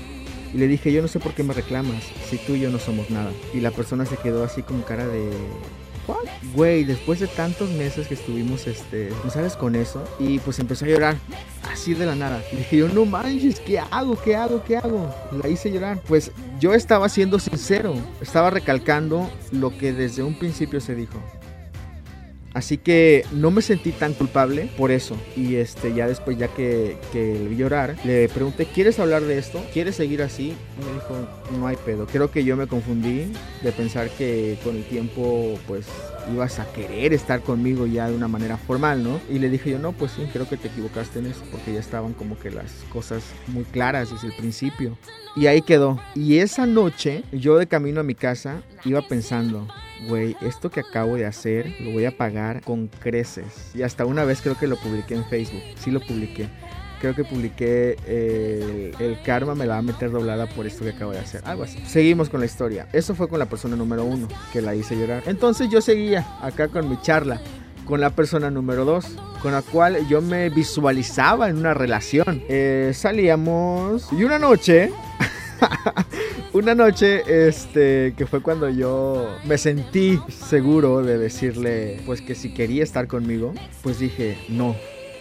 Y 0.53 0.57
le 0.57 0.67
dije, 0.67 0.91
yo 0.91 1.01
no 1.01 1.07
sé 1.07 1.19
por 1.19 1.33
qué 1.33 1.43
me 1.43 1.53
reclamas, 1.53 2.03
si 2.29 2.37
tú 2.37 2.55
y 2.55 2.61
yo 2.61 2.69
no 2.69 2.79
somos 2.79 3.09
nada. 3.09 3.31
Y 3.53 3.59
la 3.59 3.71
persona 3.71 4.05
se 4.05 4.17
quedó 4.17 4.43
así 4.43 4.63
con 4.63 4.81
cara 4.81 5.07
de... 5.07 5.29
¿What? 6.07 6.25
Güey, 6.55 6.85
después 6.85 7.19
de 7.19 7.27
tantos 7.27 7.69
meses 7.69 8.07
que 8.07 8.15
estuvimos, 8.15 8.65
este, 8.65 9.11
¿no 9.23 9.29
sabes 9.29 9.55
con 9.55 9.75
eso? 9.75 10.03
Y 10.17 10.39
pues 10.39 10.57
empezó 10.57 10.85
a 10.85 10.87
llorar, 10.87 11.17
así 11.71 11.93
de 11.93 12.07
la 12.07 12.15
nada. 12.15 12.41
Y 12.51 12.55
dije 12.55 12.77
yo, 12.77 12.89
no 12.89 13.05
manches, 13.05 13.59
¿qué 13.59 13.77
hago? 13.77 14.19
¿Qué 14.19 14.35
hago? 14.35 14.63
¿Qué 14.63 14.77
hago? 14.77 15.13
La 15.31 15.47
hice 15.47 15.71
llorar. 15.71 16.01
Pues 16.07 16.31
yo 16.59 16.73
estaba 16.73 17.09
siendo 17.09 17.37
sincero, 17.37 17.93
estaba 18.21 18.49
recalcando 18.49 19.29
lo 19.51 19.77
que 19.77 19.93
desde 19.93 20.23
un 20.23 20.33
principio 20.33 20.81
se 20.81 20.95
dijo. 20.95 21.21
Así 22.53 22.77
que 22.77 23.25
no 23.31 23.51
me 23.51 23.61
sentí 23.61 23.91
tan 23.91 24.13
culpable 24.13 24.69
por 24.77 24.91
eso. 24.91 25.15
Y 25.35 25.55
este, 25.55 25.93
ya 25.93 26.07
después, 26.07 26.37
ya 26.37 26.47
que, 26.47 26.97
que 27.11 27.33
le 27.33 27.47
vi 27.47 27.57
llorar, 27.57 27.95
le 28.03 28.27
pregunté, 28.29 28.65
¿quieres 28.65 28.99
hablar 28.99 29.23
de 29.23 29.37
esto? 29.37 29.63
¿Quieres 29.71 29.95
seguir 29.95 30.21
así? 30.21 30.55
Y 30.79 30.85
me 30.85 30.93
dijo, 30.93 31.15
no 31.59 31.67
hay 31.67 31.75
pedo. 31.77 32.07
Creo 32.07 32.31
que 32.31 32.43
yo 32.43 32.57
me 32.57 32.67
confundí 32.67 33.31
de 33.61 33.71
pensar 33.71 34.09
que 34.09 34.57
con 34.63 34.75
el 34.75 34.83
tiempo, 34.83 35.59
pues, 35.67 35.85
ibas 36.33 36.59
a 36.59 36.71
querer 36.71 37.13
estar 37.13 37.41
conmigo 37.41 37.85
ya 37.87 38.09
de 38.09 38.15
una 38.15 38.27
manera 38.27 38.57
formal, 38.57 39.03
¿no? 39.03 39.19
Y 39.29 39.39
le 39.39 39.49
dije 39.49 39.71
yo, 39.71 39.79
no, 39.79 39.91
pues 39.93 40.11
sí, 40.11 40.27
creo 40.31 40.47
que 40.47 40.57
te 40.57 40.67
equivocaste 40.67 41.19
en 41.19 41.27
eso, 41.27 41.41
porque 41.51 41.73
ya 41.73 41.79
estaban 41.79 42.13
como 42.13 42.37
que 42.37 42.51
las 42.51 42.71
cosas 42.91 43.23
muy 43.47 43.63
claras 43.63 44.11
desde 44.11 44.27
el 44.27 44.33
principio. 44.33 44.97
Y 45.35 45.47
ahí 45.47 45.61
quedó. 45.61 45.99
Y 46.15 46.39
esa 46.39 46.65
noche, 46.65 47.23
yo 47.31 47.57
de 47.57 47.67
camino 47.67 48.01
a 48.01 48.03
mi 48.03 48.15
casa, 48.15 48.61
iba 48.85 49.01
pensando, 49.07 49.67
güey, 50.07 50.35
esto 50.41 50.69
que 50.69 50.79
acabo 50.79 51.15
de 51.15 51.25
hacer 51.25 51.75
lo 51.79 51.91
voy 51.91 52.05
a 52.05 52.15
pagar 52.15 52.61
con 52.61 52.87
creces. 52.87 53.71
Y 53.73 53.83
hasta 53.83 54.05
una 54.05 54.23
vez 54.23 54.41
creo 54.41 54.57
que 54.57 54.67
lo 54.67 54.77
publiqué 54.77 55.15
en 55.15 55.25
Facebook. 55.25 55.61
Sí 55.79 55.91
lo 55.91 55.99
publiqué. 55.99 56.47
Creo 56.99 57.15
que 57.15 57.23
publiqué 57.23 57.95
eh, 58.05 58.91
el 58.99 59.21
karma 59.21 59.55
me 59.55 59.65
la 59.65 59.75
va 59.75 59.79
a 59.79 59.83
meter 59.83 60.11
doblada 60.11 60.47
por 60.47 60.67
esto 60.67 60.83
que 60.83 60.91
acabo 60.91 61.11
de 61.11 61.19
hacer. 61.19 61.41
Algo 61.45 61.63
así. 61.63 61.79
Seguimos 61.85 62.29
con 62.29 62.41
la 62.41 62.45
historia. 62.45 62.89
Eso 62.91 63.15
fue 63.15 63.29
con 63.29 63.39
la 63.39 63.45
persona 63.47 63.75
número 63.75 64.03
uno 64.03 64.27
que 64.51 64.61
la 64.61 64.75
hice 64.75 64.97
llorar. 64.97 65.23
Entonces 65.25 65.69
yo 65.69 65.79
seguía 65.79 66.27
acá 66.41 66.67
con 66.67 66.89
mi 66.89 66.99
charla 67.01 67.39
con 67.89 67.99
la 67.99 68.11
persona 68.11 68.51
número 68.51 68.85
2, 68.85 69.05
con 69.41 69.51
la 69.51 69.63
cual 69.63 70.07
yo 70.07 70.21
me 70.21 70.51
visualizaba 70.51 71.49
en 71.49 71.57
una 71.57 71.73
relación. 71.73 72.43
Eh, 72.47 72.91
salíamos 72.93 74.13
y 74.13 74.23
una 74.23 74.37
noche, 74.37 74.91
una 76.53 76.75
noche, 76.75 77.47
este, 77.47 78.13
que 78.17 78.25
fue 78.25 78.41
cuando 78.41 78.69
yo 78.69 79.29
me 79.45 79.57
sentí 79.57 80.19
seguro 80.29 81.03
de 81.03 81.17
decirle, 81.17 82.01
pues 82.05 82.21
que 82.21 82.35
si 82.35 82.53
quería 82.53 82.83
estar 82.83 83.07
conmigo, 83.07 83.53
pues 83.83 83.99
dije, 83.99 84.37
no, 84.49 84.75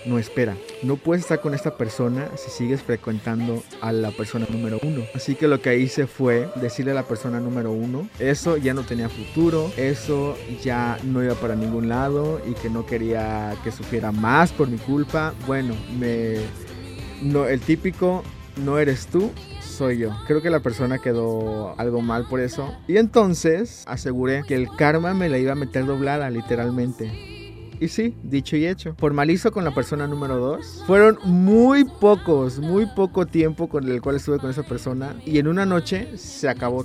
no 0.07 0.19
espera. 0.19 0.57
No 0.83 0.97
puedes 0.97 1.23
estar 1.23 1.41
con 1.41 1.55
esta 1.55 1.77
persona 1.77 2.31
si 2.37 2.51
sigues 2.51 2.83
frecuentando 2.83 3.63
a 3.81 3.93
la 3.93 4.11
persona 4.11 4.47
número 4.51 4.79
uno. 4.83 5.03
Así 5.15 5.35
que 5.35 5.49
lo 5.49 5.61
que 5.61 5.79
hice 5.79 6.07
fue 6.07 6.49
decirle 6.57 6.93
a 6.93 6.95
la 6.95 7.03
persona 7.03 7.41
número 7.41 7.73
uno, 7.73 8.09
eso 8.19 8.57
ya 8.57 8.75
no 8.75 8.83
tenía 8.83 9.09
futuro, 9.09 9.71
eso 9.77 10.37
ya 10.63 10.99
no 11.05 11.23
iba 11.23 11.35
para 11.35 11.57
ningún 11.57 11.89
lado 11.89 12.41
y 12.49 12.55
que 12.55 12.71
no 12.71 12.87
quería 12.87 13.55
que 13.65 13.71
sufriera 13.71 14.13
más 14.13 14.53
por 14.53 14.69
mi 14.69 14.79
culpa. 14.79 15.35
Bueno, 15.47 15.75
me... 15.99 16.37
No, 17.21 17.47
el 17.47 17.61
típico, 17.61 18.23
no 18.65 18.79
eres 18.79 19.07
tú, 19.07 19.31
soy 19.61 19.99
yo. 19.99 20.11
Creo 20.27 20.43
que 20.43 20.51
la 20.51 20.61
persona 20.61 20.99
quedó 20.99 21.79
algo 21.79 22.03
mal 22.03 22.27
por 22.29 22.41
eso. 22.41 22.75
Y 22.87 22.97
entonces 22.97 23.85
aseguré 23.87 24.43
que 24.47 24.55
el 24.55 24.69
karma 24.77 25.15
me 25.15 25.29
la 25.29 25.39
iba 25.39 25.53
a 25.53 25.57
meter 25.57 25.87
doblada, 25.87 26.31
literalmente. 26.31 27.11
Y 27.81 27.89
sí, 27.89 28.17
dicho 28.23 28.57
y 28.57 28.67
hecho. 28.67 28.95
Por 28.95 29.13
malizo 29.13 29.53
con 29.53 29.65
la 29.65 29.73
persona 29.73 30.07
número 30.07 30.37
2. 30.39 30.85
Fueron 30.87 31.19
muy 31.25 31.85
pocos, 31.85 32.59
muy 32.59 32.87
poco 32.87 33.27
tiempo 33.27 33.69
con 33.69 33.89
el 33.89 34.03
cual 34.03 34.17
estuve 34.17 34.39
con 34.39 34.51
esa 34.51 34.65
persona. 34.65 35.15
Y 35.25 35.39
en 35.39 35.47
una 35.47 35.65
noche 35.65 36.17
se 36.17 36.49
acabó 36.49 36.85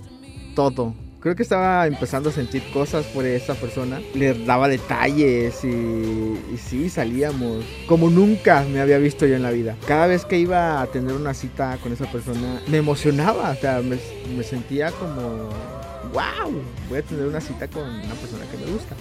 todo. 0.55 0.93
Creo 1.23 1.37
que 1.37 1.43
estaba 1.43 1.87
empezando 1.87 2.31
a 2.31 2.33
sentir 2.33 2.61
cosas 2.73 3.05
por 3.05 3.25
esa 3.25 3.55
persona. 3.55 4.01
Le 4.13 4.33
daba 4.33 4.67
detalles 4.67 5.63
y, 5.63 5.67
y 5.69 6.57
sí, 6.57 6.89
salíamos. 6.89 7.63
Como 7.87 8.09
nunca 8.09 8.65
me 8.69 8.81
había 8.81 8.97
visto 8.97 9.25
yo 9.25 9.37
en 9.37 9.41
la 9.41 9.51
vida. 9.51 9.77
Cada 9.87 10.07
vez 10.07 10.25
que 10.25 10.37
iba 10.37 10.81
a 10.81 10.87
tener 10.87 11.13
una 11.13 11.33
cita 11.33 11.77
con 11.81 11.93
esa 11.93 12.11
persona, 12.11 12.61
me 12.67 12.79
emocionaba. 12.79 13.51
O 13.51 13.55
sea, 13.55 13.79
me, 13.81 13.97
me 14.35 14.43
sentía 14.43 14.91
como, 14.91 15.47
wow, 16.11 16.61
voy 16.89 16.99
a 16.99 17.01
tener 17.01 17.25
una 17.25 17.39
cita 17.39 17.69
con 17.69 17.83
una 17.83 18.15
persona 18.15 18.43
que 18.51 18.57
me 18.57 18.69
gusta 18.69 18.93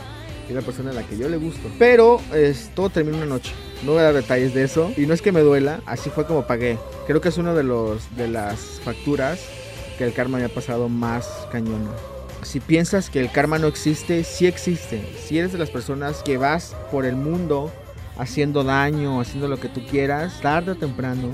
y 0.48 0.52
la 0.52 0.60
persona 0.60 0.92
a 0.92 0.94
la 0.94 1.02
que 1.02 1.18
yo 1.18 1.28
le 1.28 1.38
gusto. 1.38 1.72
Pero 1.76 2.20
es, 2.32 2.70
todo 2.76 2.88
termina 2.88 3.16
una 3.16 3.26
noche. 3.26 3.50
No 3.84 3.94
voy 3.94 4.00
a 4.00 4.04
dar 4.04 4.14
detalles 4.14 4.54
de 4.54 4.62
eso. 4.62 4.92
Y 4.96 5.06
no 5.06 5.14
es 5.14 5.22
que 5.22 5.32
me 5.32 5.40
duela, 5.40 5.80
así 5.86 6.08
fue 6.08 6.24
como 6.24 6.46
pagué. 6.46 6.78
Creo 7.08 7.20
que 7.20 7.30
es 7.30 7.38
una 7.38 7.52
de, 7.52 7.64
los, 7.64 8.14
de 8.16 8.28
las 8.28 8.80
facturas 8.84 9.40
que 9.98 10.04
el 10.04 10.12
karma 10.12 10.38
me 10.38 10.44
ha 10.44 10.48
pasado 10.48 10.88
más 10.88 11.48
cañona. 11.50 11.90
Si 12.42 12.58
piensas 12.58 13.08
que 13.08 13.20
el 13.20 13.30
karma 13.30 13.58
no 13.58 13.68
existe, 13.68 14.24
sí 14.24 14.46
existe. 14.46 15.00
Si 15.24 15.38
eres 15.38 15.52
de 15.52 15.58
las 15.58 15.70
personas 15.70 16.22
que 16.22 16.36
vas 16.36 16.74
por 16.90 17.06
el 17.06 17.14
mundo 17.14 17.70
haciendo 18.18 18.64
daño, 18.64 19.20
haciendo 19.20 19.46
lo 19.46 19.60
que 19.60 19.68
tú 19.68 19.80
quieras, 19.86 20.40
tarde 20.40 20.72
o 20.72 20.74
temprano, 20.74 21.30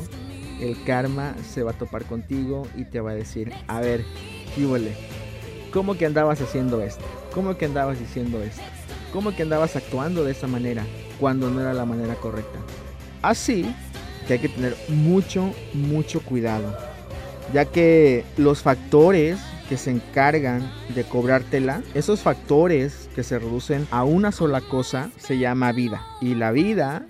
el 0.61 0.83
karma 0.85 1.35
se 1.49 1.63
va 1.63 1.71
a 1.71 1.75
topar 1.75 2.05
contigo 2.05 2.69
y 2.77 2.85
te 2.85 3.01
va 3.01 3.13
a 3.13 3.15
decir, 3.15 3.53
a 3.69 3.81
ver, 3.81 4.05
¿qué 4.55 4.67
huele? 4.67 4.93
¿Cómo 5.73 5.97
que 5.97 6.05
andabas 6.05 6.43
haciendo 6.43 6.83
esto? 6.83 7.05
¿Cómo 7.33 7.57
que 7.57 7.65
andabas 7.65 7.99
diciendo 7.99 8.43
esto? 8.43 8.63
¿Cómo 9.13 9.35
que 9.35 9.43
andabas 9.43 9.77
actuando 9.77 10.25
de 10.25 10.33
esa 10.33 10.47
manera 10.47 10.85
cuando 11.19 11.49
no 11.49 11.61
era 11.61 11.73
la 11.73 11.87
manera 11.87 12.17
correcta? 12.17 12.59
Así 13.23 13.75
que 14.27 14.35
hay 14.35 14.39
que 14.41 14.51
tener 14.51 14.77
mucho, 14.89 15.55
mucho 15.73 16.21
cuidado, 16.21 16.77
ya 17.55 17.65
que 17.65 18.25
los 18.37 18.63
factores 18.63 19.39
que 19.69 19.77
se 19.77 19.91
encargan 19.91 20.71
de 20.95 21.05
cobrártela, 21.05 21.83
esos 21.95 22.21
factores 22.21 23.09
que 23.15 23.23
se 23.23 23.39
reducen 23.39 23.87
a 23.91 24.05
una 24.05 24.33
sola 24.33 24.61
cosa, 24.61 25.11
se 25.19 25.39
llama 25.39 25.73
vida. 25.73 26.05
Y 26.21 26.35
la 26.35 26.53
vida 26.53 27.07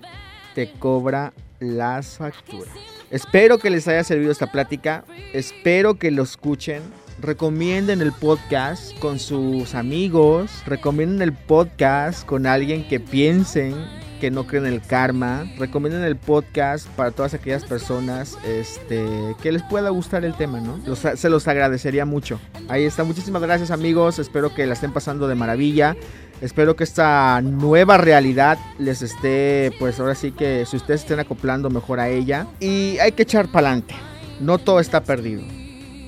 te 0.55 0.71
cobra 0.73 1.33
las 1.59 2.17
facturas. 2.17 2.73
Espero 3.11 3.57
que 3.57 3.69
les 3.69 3.87
haya 3.87 4.03
servido 4.03 4.31
esta 4.31 4.51
plática, 4.51 5.03
espero 5.33 5.95
que 5.95 6.11
lo 6.11 6.21
escuchen, 6.21 6.83
recomienden 7.21 8.01
el 8.01 8.11
podcast 8.11 8.97
con 8.99 9.19
sus 9.19 9.73
amigos, 9.73 10.63
recomienden 10.65 11.21
el 11.21 11.33
podcast 11.33 12.25
con 12.25 12.45
alguien 12.45 12.87
que 12.87 12.99
piensen 12.99 13.73
que 14.19 14.31
no 14.31 14.45
creen 14.45 14.65
en 14.65 14.73
el 14.73 14.81
karma, 14.81 15.45
recomienden 15.57 16.03
el 16.03 16.15
podcast 16.15 16.87
para 16.89 17.11
todas 17.11 17.33
aquellas 17.33 17.65
personas 17.65 18.37
este, 18.45 19.35
que 19.41 19.51
les 19.51 19.63
pueda 19.63 19.89
gustar 19.89 20.25
el 20.25 20.35
tema, 20.35 20.59
¿no? 20.59 20.79
Se 20.95 21.29
los 21.29 21.47
agradecería 21.47 22.05
mucho. 22.05 22.39
Ahí 22.67 22.83
está, 22.83 23.03
muchísimas 23.03 23.41
gracias 23.41 23.71
amigos, 23.71 24.19
espero 24.19 24.53
que 24.53 24.65
la 24.67 24.73
estén 24.73 24.91
pasando 24.91 25.27
de 25.27 25.35
maravilla. 25.35 25.95
Espero 26.41 26.77
que 26.77 26.85
esta 26.85 27.41
nueva 27.41 27.97
realidad 27.97 28.57
les 28.77 29.01
esté, 29.01 29.73
pues 29.77 29.99
ahora 29.99 30.15
sí 30.15 30.31
que 30.31 30.65
si 30.65 30.77
ustedes 30.77 31.01
estén 31.01 31.19
acoplando 31.19 31.69
mejor 31.69 31.99
a 31.99 32.07
ella. 32.07 32.47
Y 32.61 32.97
hay 32.99 33.11
que 33.11 33.23
echar 33.23 33.49
para 33.49 33.67
adelante. 33.67 33.93
No 34.39 34.57
todo 34.57 34.79
está 34.79 35.03
perdido. 35.03 35.43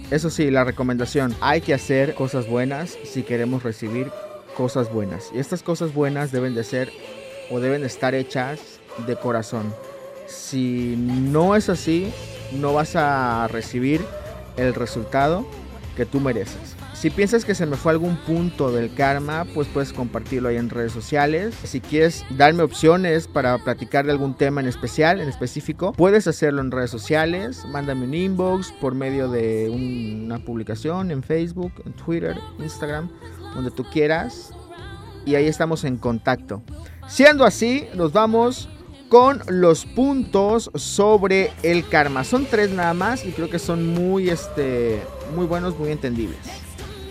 Eso 0.10 0.30
sí, 0.30 0.50
la 0.50 0.64
recomendación, 0.64 1.36
hay 1.42 1.60
que 1.60 1.74
hacer 1.74 2.16
cosas 2.16 2.48
buenas 2.48 2.98
si 3.04 3.24
queremos 3.24 3.64
recibir 3.64 4.10
cosas 4.56 4.92
buenas. 4.92 5.32
Y 5.34 5.40
estas 5.40 5.64
cosas 5.64 5.94
buenas 5.94 6.32
deben 6.32 6.56
de 6.56 6.64
ser 6.64 6.92
o 7.52 7.60
deben 7.60 7.84
estar 7.84 8.16
hechas 8.16 8.60
de 9.06 9.16
corazón. 9.16 9.74
Si 10.28 10.96
no 10.98 11.56
es 11.56 11.70
así, 11.70 12.12
no 12.54 12.74
vas 12.74 12.96
a 12.96 13.48
recibir 13.50 14.02
el 14.58 14.74
resultado 14.74 15.46
que 15.96 16.06
tú 16.06 16.20
mereces. 16.20 16.76
Si 16.94 17.10
piensas 17.10 17.46
que 17.46 17.56
se 17.56 17.66
me 17.66 17.78
fue 17.78 17.94
algún 17.94 18.16
punto 18.16 18.72
del 18.72 18.94
karma, 18.94 19.46
pues 19.56 19.68
puedes 19.68 19.92
compartirlo 19.92 20.50
ahí 20.50 20.58
en 20.58 20.70
redes 20.70 20.92
sociales. 20.92 21.56
Si 21.64 21.82
quieres 21.82 22.24
darme 22.30 22.62
opciones 22.62 23.28
para 23.28 23.58
platicar 23.58 24.06
de 24.06 24.12
algún 24.12 24.36
tema 24.36 24.62
en 24.62 24.68
especial, 24.68 25.20
en 25.20 25.28
específico, 25.28 25.94
puedes 25.94 26.28
hacerlo 26.28 26.62
en 26.62 26.70
redes 26.70 26.92
sociales. 26.92 27.66
Mándame 27.66 28.06
un 28.06 28.14
inbox 28.14 28.72
por 28.74 28.94
medio 28.94 29.30
de 29.30 29.70
una 29.70 30.38
publicación 30.46 31.10
en 31.10 31.24
Facebook, 31.24 31.72
en 31.86 31.94
Twitter, 31.94 32.38
Instagram, 32.60 33.10
donde 33.56 33.72
tú 33.72 33.84
quieras. 33.92 34.54
Y 35.26 35.34
ahí 35.36 35.48
estamos 35.48 35.84
en 35.86 35.98
contacto. 35.98 36.62
Siendo 37.08 37.46
así, 37.46 37.88
nos 37.94 38.14
vamos 38.14 38.70
con 39.10 39.42
los 39.48 39.86
puntos 39.86 40.72
sobre 40.76 41.52
el 41.64 41.88
karma. 41.88 42.24
Son 42.24 42.46
tres 42.46 42.72
nada 42.72 42.94
más 42.94 43.26
y 43.26 43.32
creo 43.32 43.50
que 43.50 43.60
son 43.60 43.94
muy, 43.94 44.30
este, 44.30 45.02
muy 45.36 45.46
buenos, 45.46 45.78
muy 45.78 45.92
entendibles. 45.92 46.40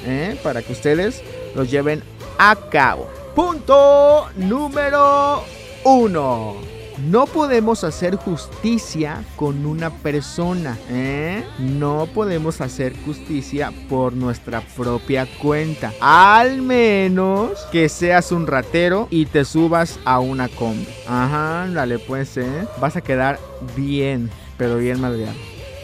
¿eh? 0.07 0.38
Para 0.42 0.62
que 0.62 0.72
ustedes 0.72 1.22
los 1.55 1.70
lleven 1.70 2.03
a 2.38 2.57
cabo. 2.70 3.07
Punto 3.35 4.29
número 4.37 5.44
uno. 5.85 6.80
No 7.09 7.27
podemos 7.27 7.85
hacer 7.85 8.17
justicia 8.17 9.25
con 9.37 9.65
una 9.65 9.91
persona. 9.91 10.77
¿eh? 10.91 11.45
No 11.59 12.07
podemos 12.13 12.61
hacer 12.61 12.95
justicia 13.05 13.73
por 13.89 14.13
nuestra 14.13 14.61
propia 14.77 15.27
cuenta. 15.41 15.93
Al 16.01 16.61
menos 16.61 17.59
que 17.73 17.89
seas 17.89 18.33
un 18.33 18.47
ratero 18.47 19.09
y 19.11 19.27
te 19.27 19.45
subas 19.45 19.99
a 20.05 20.21
una 20.21 20.49
combi. 20.49 20.87
Ajá, 21.09 21.67
dale 21.73 21.99
pues, 21.99 22.37
¿eh? 22.37 22.67
Vas 22.81 22.97
a 22.97 23.01
quedar 23.01 23.39
bien, 23.77 24.31
pero 24.59 24.77
bien 24.77 25.01
madreado. 25.01 25.39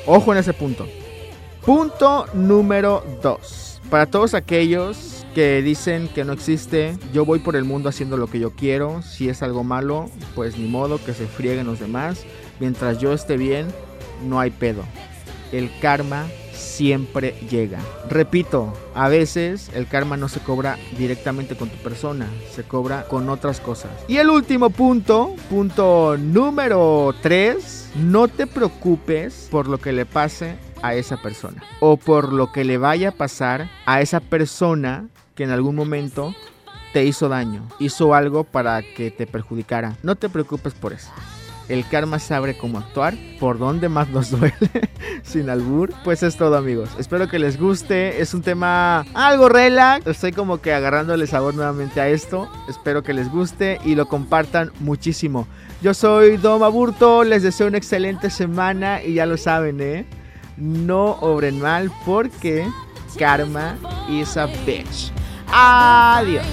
Ojo 0.07 0.33
en 0.33 0.39
ese 0.39 0.53
punto. 0.53 0.87
Punto 1.65 2.27
número 2.35 3.03
2. 3.23 3.81
Para 3.91 4.07
todos 4.07 4.35
aquellos 4.35 5.16
que 5.37 5.61
dicen 5.61 6.09
que 6.09 6.25
no 6.25 6.33
existe, 6.33 6.97
yo 7.13 7.27
voy 7.27 7.41
por 7.41 7.57
el 7.57 7.65
mundo 7.65 7.91
haciendo 7.91 8.17
lo 8.17 8.27
que 8.27 8.39
yo 8.39 8.53
quiero. 8.53 9.03
Si 9.03 9.29
es 9.29 9.43
algo 9.43 9.65
malo, 9.65 10.09
pues 10.35 10.57
ni 10.57 10.67
modo 10.67 10.99
que 11.05 11.13
se 11.13 11.27
frieguen 11.27 11.67
los 11.67 11.79
demás. 11.79 12.25
Mientras 12.59 13.01
yo 13.01 13.13
esté 13.13 13.37
bien, 13.37 13.67
no 14.25 14.41
hay 14.41 14.51
pedo. 14.51 14.83
El 15.53 15.71
karma 15.79 16.25
siempre 16.55 17.35
llega. 17.51 17.81
Repito, 18.09 18.73
a 18.95 19.11
veces 19.11 19.71
el 19.75 19.87
karma 19.87 20.17
no 20.17 20.31
se 20.31 20.41
cobra 20.41 20.79
directamente 20.97 21.55
con 21.55 21.69
tu 21.69 21.77
persona, 21.83 22.31
se 22.51 22.63
cobra 22.63 23.07
con 23.07 23.29
otras 23.29 23.61
cosas. 23.61 23.91
Y 24.09 24.17
el 24.17 24.31
último 24.31 24.71
punto, 24.71 25.35
punto 25.51 26.17
número 26.17 27.15
3, 27.21 27.91
no 27.97 28.29
te 28.29 28.47
preocupes 28.47 29.49
por 29.51 29.69
lo 29.69 29.77
que 29.77 29.93
le 29.93 30.07
pase 30.07 30.57
a 30.81 30.95
esa 30.95 31.19
persona 31.19 31.63
o 31.81 31.99
por 31.99 32.33
lo 32.33 32.53
que 32.53 32.65
le 32.65 32.79
vaya 32.79 33.11
a 33.11 33.13
pasar 33.13 33.69
a 33.85 34.01
esa 34.01 34.21
persona 34.21 35.11
que 35.37 35.45
en 35.45 35.51
algún 35.51 35.77
momento 35.77 36.35
te 36.93 37.05
hizo 37.05 37.29
daño, 37.29 37.63
hizo 37.79 38.15
algo 38.15 38.43
para 38.43 38.83
que 38.83 39.11
te 39.11 39.27
perjudicara. 39.27 39.97
No 40.03 40.17
te 40.17 40.29
preocupes 40.29 40.75
por 40.75 40.93
eso. 40.93 41.11
El 41.69 41.87
karma 41.89 42.21
sabe 42.21 42.57
cómo 42.57 42.79
actuar, 42.79 43.15
por 43.41 43.59
dónde 43.59 43.89
más 43.89 44.09
nos 44.09 44.31
duele, 44.39 44.55
sin 45.23 45.51
albur. 45.51 45.93
Pues 46.05 46.23
es 46.23 46.37
todo 46.37 46.57
amigos. 46.57 46.91
Espero 46.99 47.29
que 47.29 47.39
les 47.39 47.59
guste. 47.61 48.21
Es 48.23 48.35
un 48.35 48.43
tema 48.43 49.01
algo 49.15 49.49
relax. 49.49 50.07
Estoy 50.07 50.33
como 50.33 50.61
que 50.61 50.73
agarrándole 50.73 51.27
sabor 51.27 51.55
nuevamente 51.55 52.01
a 52.01 52.09
esto. 52.09 52.49
Espero 52.69 53.03
que 53.03 53.13
les 53.13 53.31
guste 53.31 53.79
y 53.85 53.97
lo 53.97 54.07
compartan 54.07 54.71
muchísimo. 54.81 55.47
Yo 55.83 55.93
soy 55.93 56.37
Dom 56.37 56.63
Aburto, 56.63 57.25
les 57.25 57.43
deseo 57.43 57.67
una 57.67 57.79
excelente 57.79 58.31
semana 58.31 59.03
y 59.03 59.15
ya 59.15 59.27
lo 59.27 59.37
saben, 59.37 59.81
¿eh? 59.81 60.07
No 60.57 61.11
obren 61.21 61.61
mal 61.61 61.91
porque 62.07 62.67
karma 63.19 63.77
is 64.09 64.37
a 64.37 64.47
bitch. 64.65 65.13
Adiós. 65.59 66.45